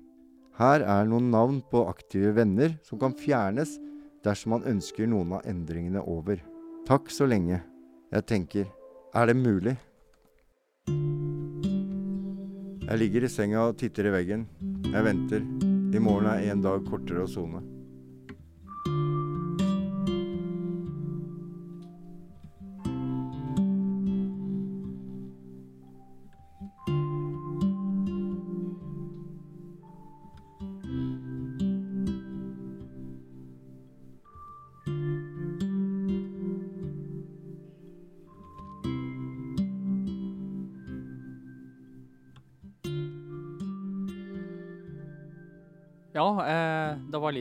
Her 0.56 0.80
er 0.80 1.08
noen 1.08 1.30
navn 1.32 1.60
på 1.70 1.84
aktive 1.88 2.32
venner 2.36 2.78
som 2.86 3.00
kan 3.00 3.16
fjernes 3.16 3.76
dersom 4.24 4.56
man 4.56 4.64
ønsker 4.68 5.08
noen 5.08 5.36
av 5.36 5.44
endringene 5.48 6.00
over. 6.00 6.40
Takk 6.88 7.10
så 7.12 7.28
lenge. 7.28 7.60
Jeg 8.14 8.26
tenker, 8.30 8.66
er 9.12 9.28
det 9.28 9.36
mulig? 9.36 9.76
Jeg 12.86 13.00
ligger 13.02 13.26
i 13.26 13.32
senga 13.32 13.68
og 13.68 13.78
titter 13.80 14.08
i 14.08 14.14
veggen. 14.14 14.46
Jeg 14.86 15.04
venter. 15.04 15.42
I 15.96 16.02
morgen 16.02 16.28
er 16.30 16.52
en 16.52 16.62
dag 16.64 16.84
kortere 16.86 17.24
å 17.24 17.30
sone. 17.30 17.75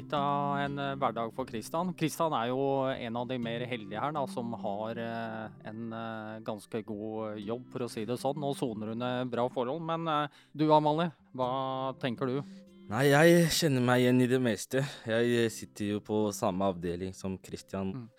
Litt 0.06 0.14
av 0.14 0.60
en 0.60 0.78
eh, 0.80 0.96
hverdag 1.00 1.34
for 1.36 1.48
Kristian. 1.50 1.94
Kristian 1.98 2.34
er 2.38 2.50
jo 2.52 2.86
en 2.90 3.18
av 3.18 3.28
de 3.28 3.38
mer 3.42 3.66
heldige 3.66 4.00
her, 4.00 4.14
da, 4.14 4.26
som 4.28 4.54
har 4.62 4.98
eh, 5.02 5.48
en 5.66 5.94
eh, 5.94 6.42
ganske 6.46 6.82
god 6.86 7.40
jobb, 7.42 7.66
for 7.72 7.86
å 7.86 7.90
si 7.90 8.06
det 8.06 8.18
sånn. 8.22 8.40
Nå 8.40 8.54
soner 8.54 8.94
hun 8.94 9.32
bra 9.32 9.48
forhold. 9.50 9.82
Men 9.82 10.30
du 10.54 10.68
Amalie, 10.72 11.12
hva 11.34 11.96
tenker 12.02 12.30
du? 12.30 12.42
Nei, 12.90 13.08
jeg 13.10 13.50
kjenner 13.50 13.82
meg 13.82 14.04
igjen 14.04 14.22
i 14.22 14.30
det 14.30 14.42
meste. 14.42 14.84
Jeg 15.10 15.50
sitter 15.52 15.96
jo 15.96 16.02
på 16.06 16.28
samme 16.36 16.68
avdeling 16.70 17.16
som 17.18 17.40
Kristian. 17.42 17.96
Mm. 17.96 18.10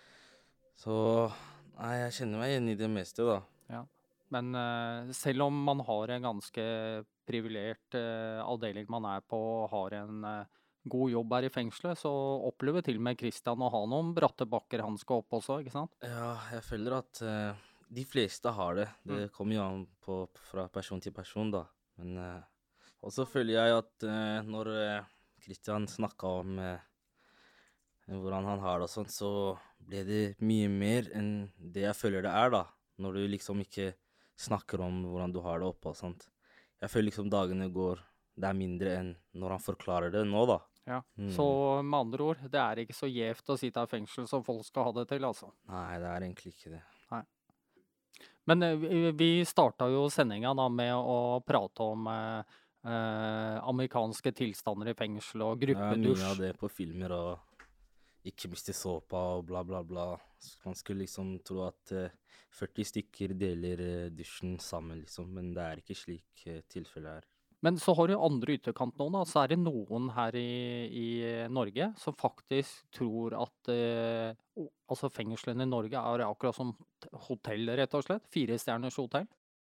Så 0.77 0.95
nei, 1.77 1.93
jeg 2.01 2.17
kjenner 2.19 2.43
meg 2.43 2.51
igjen 2.51 2.73
i 2.73 2.79
det 2.79 2.91
meste, 2.91 3.23
da. 3.27 3.43
Men 4.27 4.49
eh, 4.59 5.13
selv 5.15 5.45
om 5.45 5.59
man 5.63 5.79
har 5.87 6.11
en 6.11 6.25
ganske 6.25 6.63
privilegert 7.27 7.95
avdeling 7.95 8.89
man 8.91 9.05
er 9.07 9.21
på, 9.23 9.39
har 9.71 9.93
en 10.01 10.25
god 10.91 11.11
jobb 11.13 11.35
her 11.37 11.47
i 11.47 11.53
fengselet, 11.53 11.99
så 11.99 12.11
opplever 12.47 12.85
til 12.85 12.99
og 12.99 13.05
med 13.07 13.19
Kristian 13.19 13.63
å 13.63 13.71
ha 13.73 13.81
noen 13.89 14.13
bratte 14.17 14.47
bakker 14.49 14.83
han 14.85 14.97
skal 15.01 15.23
opp 15.23 15.39
også, 15.39 15.61
ikke 15.63 15.75
sant? 15.75 15.93
Ja, 16.05 16.33
jeg 16.53 16.65
føler 16.67 16.97
at 16.99 17.21
uh, 17.23 17.67
de 17.93 18.05
fleste 18.07 18.53
har 18.53 18.77
det. 18.79 18.87
Det 19.07 19.29
kommer 19.35 19.57
jo 19.57 19.65
an 19.65 19.85
på 20.03 20.21
fra 20.49 20.67
person 20.73 21.03
til 21.03 21.15
person, 21.15 21.51
da. 21.53 21.65
Men 22.01 22.17
uh, 22.21 22.81
Og 23.05 23.13
så 23.13 23.27
føler 23.29 23.57
jeg 23.57 23.77
at 23.77 24.07
uh, 24.07 24.47
når 24.47 24.73
Christian 25.43 25.87
snakka 25.89 26.33
om 26.41 26.57
hvordan 28.07 28.45
han 28.47 28.61
har 28.63 28.79
det 28.79 28.87
og 28.87 28.91
sånn, 28.91 29.07
så 29.11 29.29
ble 29.83 30.03
det 30.07 30.23
mye 30.39 30.67
mer 30.71 31.09
enn 31.15 31.31
det 31.59 31.83
jeg 31.89 31.99
føler 31.99 32.23
det 32.23 32.31
er, 32.31 32.51
da. 32.53 32.63
Når 33.03 33.19
du 33.19 33.23
liksom 33.29 33.61
ikke 33.61 33.91
snakker 34.37 34.81
om 34.85 35.01
hvordan 35.09 35.33
du 35.33 35.41
har 35.45 35.61
det 35.61 35.69
oppe 35.69 35.91
og 35.91 35.97
sånt. 35.97 36.27
Jeg 36.81 36.93
føler 36.93 37.09
liksom 37.09 37.29
dagene 37.33 37.71
går 37.73 38.03
Det 38.37 38.45
er 38.45 38.57
mindre 38.57 38.91
enn 38.93 39.07
når 39.33 39.55
han 39.55 39.61
forklarer 39.63 40.11
det 40.13 40.21
nå, 40.29 40.43
da. 40.45 40.59
Ja. 40.87 41.01
Mm. 41.19 41.31
Så 41.35 41.45
med 41.83 41.99
andre 41.99 42.23
ord, 42.31 42.37
det 42.49 42.59
er 42.63 42.79
ikke 42.85 42.95
så 42.95 43.09
gjevt 43.11 43.49
å 43.51 43.57
sitte 43.59 43.83
i 43.83 43.89
fengsel 43.91 44.27
som 44.31 44.43
folk 44.47 44.63
skal 44.65 44.87
ha 44.87 44.91
det 44.95 45.09
til, 45.09 45.25
altså. 45.27 45.49
Nei, 45.67 45.97
det 45.99 46.07
er 46.13 46.23
egentlig 46.29 46.53
ikke 46.55 46.71
det. 46.77 46.83
Men 48.47 48.63
eh, 48.63 49.11
vi- 49.11 49.43
starta 49.45 49.89
jo 49.91 50.05
sendinga 50.09 50.53
da 50.55 50.69
med 50.69 50.93
å 50.95 51.43
prate 51.45 51.83
om 51.83 52.07
eh, 52.07 52.43
eh, 52.87 53.57
amerikanske 53.67 54.31
tilstander 54.31 54.87
i 54.93 54.95
fengsel 54.95 55.43
og 55.43 55.59
Det 55.59 55.75
er 55.75 55.97
mye 55.97 56.29
av 56.31 56.37
det 56.39 56.53
på 56.57 56.69
filmer 56.71 57.11
og 57.11 57.39
ikke 58.27 58.49
miste 58.51 58.71
såpa 58.75 59.19
og 59.37 59.45
bla, 59.47 59.63
bla, 59.63 59.83
bla. 59.83 60.07
Så 60.39 60.55
Man 60.65 60.75
skulle 60.75 61.03
liksom 61.03 61.35
tro 61.43 61.65
at 61.67 61.91
eh, 61.91 62.09
40 62.55 62.87
stykker 62.93 63.35
deler 63.37 63.83
eh, 63.83 64.09
dusjen 64.15 64.57
sammen, 64.63 65.01
liksom, 65.03 65.27
men 65.33 65.51
det 65.53 65.63
er 65.67 65.81
ikke 65.83 65.95
slik 65.99 66.45
eh, 66.47 66.61
tilfellet 66.71 67.17
er. 67.19 67.27
Men 67.65 67.79
så 67.81 67.95
har 67.97 68.09
du 68.09 68.13
andre 68.13 68.57
ytterkant 68.57 68.99
nå, 68.99 69.07
da. 69.15 69.23
Så 69.25 69.41
er 69.41 69.53
det 69.53 69.59
noen 69.63 70.11
her 70.13 70.35
i, 70.37 70.51
i 70.93 71.07
Norge 71.49 71.89
som 71.97 72.15
faktisk 72.17 72.85
tror 72.93 73.33
at 73.39 73.71
eh, 73.73 74.37
altså 74.87 75.09
fengslene 75.13 75.65
i 75.65 75.71
Norge 75.71 75.97
er 75.97 76.25
akkurat 76.27 76.57
som 76.57 76.75
hotell, 77.27 77.65
rett 77.79 77.97
og 77.97 78.05
slett. 78.05 78.27
Firestjerners 78.33 78.99
hotell. 79.01 79.25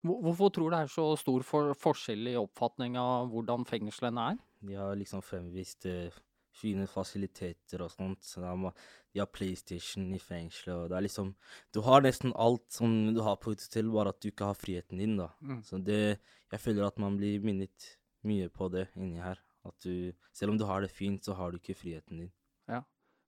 Hvorfor 0.05 0.53
tror 0.53 0.71
du 0.71 0.77
det 0.77 0.83
er 0.85 0.93
så 0.93 1.07
stor 1.21 1.45
for 1.45 1.75
forskjell 1.77 2.31
i 2.31 2.39
oppfatning 2.41 2.97
av 3.01 3.29
hvordan 3.33 3.67
fengslene 3.69 4.31
er? 4.33 4.39
De 4.65 4.77
har 4.77 4.97
liksom 4.97 5.25
fremvist 5.25 5.89
eh, 5.89 6.13
fine 6.61 6.87
fasiliteter 6.91 7.85
og 7.85 7.93
sånt. 7.93 8.25
Så 8.27 8.43
de, 8.45 8.73
har, 9.19 9.31
PlayStation 9.35 10.11
i 10.15 10.21
fengselet, 10.23 10.77
og 10.77 10.91
det 10.91 10.99
er 10.99 11.07
liksom 11.09 11.35
Du 11.75 11.81
har 11.87 12.05
nesten 12.05 12.35
alt 12.37 12.69
som 12.71 13.15
du 13.15 13.23
har 13.27 13.41
på 13.43 13.55
et 13.55 13.65
hotell, 13.65 13.91
bare 13.91 14.15
at 14.15 14.21
du 14.23 14.31
ikke 14.31 14.53
har 14.53 14.59
friheten 14.59 15.03
din, 15.03 15.17
da. 15.19 15.33
Mm. 15.41 15.63
Så 15.67 15.83
det 15.83 16.21
Jeg 16.51 16.61
føler 16.61 16.87
at 16.87 16.99
man 16.99 17.17
blir 17.17 17.43
minnet 17.43 17.97
mye 18.27 18.49
på 18.49 18.69
det 18.69 18.89
inni 18.97 19.23
her. 19.23 19.41
At 19.65 19.75
du 19.85 20.13
Selv 20.33 20.53
om 20.53 20.59
du 20.59 20.65
har 20.65 20.81
det 20.81 20.91
fint, 20.91 21.25
så 21.25 21.35
har 21.35 21.51
du 21.51 21.59
ikke 21.59 21.79
friheten 21.79 22.25
din. 22.25 22.33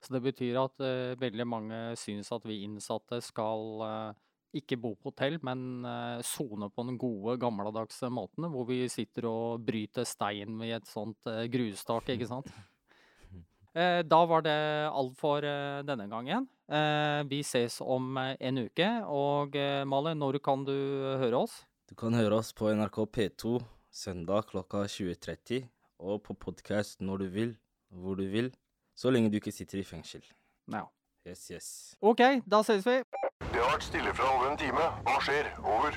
Så 0.03 0.17
det 0.17 0.23
betyr 0.25 0.59
at 0.59 0.83
uh, 0.83 1.15
veldig 1.21 1.47
mange 1.47 1.81
syns 2.01 2.33
at 2.35 2.45
vi 2.49 2.65
innsatte 2.67 3.21
skal 3.23 3.83
uh, 3.87 4.21
ikke 4.53 4.79
bo 4.83 4.93
på 4.99 5.09
hotell, 5.09 5.39
men 5.41 5.87
eh, 5.89 6.19
sone 6.29 6.67
på 6.69 6.83
den 6.85 6.99
gode, 7.01 7.39
gammeldagse 7.41 8.11
måten, 8.13 8.45
hvor 8.53 8.67
vi 8.69 8.83
sitter 8.93 9.25
og 9.31 9.63
bryter 9.65 10.05
stein 10.05 10.53
med 10.59 10.75
et 10.77 10.91
sånt 10.91 11.31
grustak, 11.55 12.11
ikke 12.13 12.29
sant? 12.29 12.51
Eh, 13.75 14.03
da 14.05 14.19
var 14.29 14.43
det 14.45 14.57
alt 14.93 15.15
for 15.17 15.45
eh, 15.49 15.81
denne 15.89 16.05
gangen. 16.11 16.47
Eh, 16.69 17.23
vi 17.29 17.41
ses 17.45 17.79
om 17.81 18.17
eh, 18.21 18.35
en 18.41 18.59
uke, 18.67 18.89
og 19.09 19.57
eh, 19.57 19.85
Malin, 19.89 20.19
når 20.21 20.39
kan 20.45 20.65
du 20.69 20.75
høre 21.23 21.45
oss? 21.47 21.63
Du 21.89 21.95
kan 21.97 22.13
høre 22.17 22.37
oss 22.43 22.53
på 22.57 22.69
NRK 22.73 22.99
P2 23.17 23.59
søndag 23.93 24.47
klokka 24.53 24.85
20.30, 24.89 25.65
og 26.05 26.21
på 26.25 26.37
podkast 26.37 27.01
når 27.01 27.25
du 27.25 27.29
vil, 27.33 27.55
hvor 27.93 28.17
du 28.21 28.27
vil, 28.33 28.53
så 28.97 29.13
lenge 29.13 29.33
du 29.33 29.39
ikke 29.41 29.53
sitter 29.53 29.81
i 29.81 29.87
fengsel. 29.89 30.25
Ja. 30.73 30.85
Yes, 31.25 31.45
yes. 31.53 31.67
OK, 32.03 32.21
da 32.51 32.63
ses 32.67 32.85
vi. 32.85 32.97
Det 33.53 33.61
har 33.61 33.69
vært 33.77 33.85
stille 33.87 34.13
fra 34.17 34.27
over 34.35 34.49
en 34.51 34.57
time. 34.59 34.89
Hva 35.07 35.19
skjer? 35.23 35.53
Over. 35.63 35.97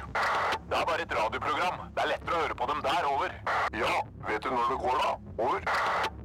Det 0.69 0.77
er 0.77 0.85
bare 0.85 1.01
et 1.01 1.15
radioprogram. 1.17 1.79
Det 1.95 2.03
er 2.03 2.11
lettere 2.11 2.35
å 2.37 2.43
høre 2.43 2.57
på 2.59 2.67
dem 2.69 2.83
der. 2.85 3.07
Over. 3.09 3.33
Ja, 3.73 3.95
vet 4.27 4.45
du 4.45 4.51
når 4.53 4.69
det 4.69 4.77
går, 4.83 5.01
da? 5.01 5.15
Over. 5.41 6.14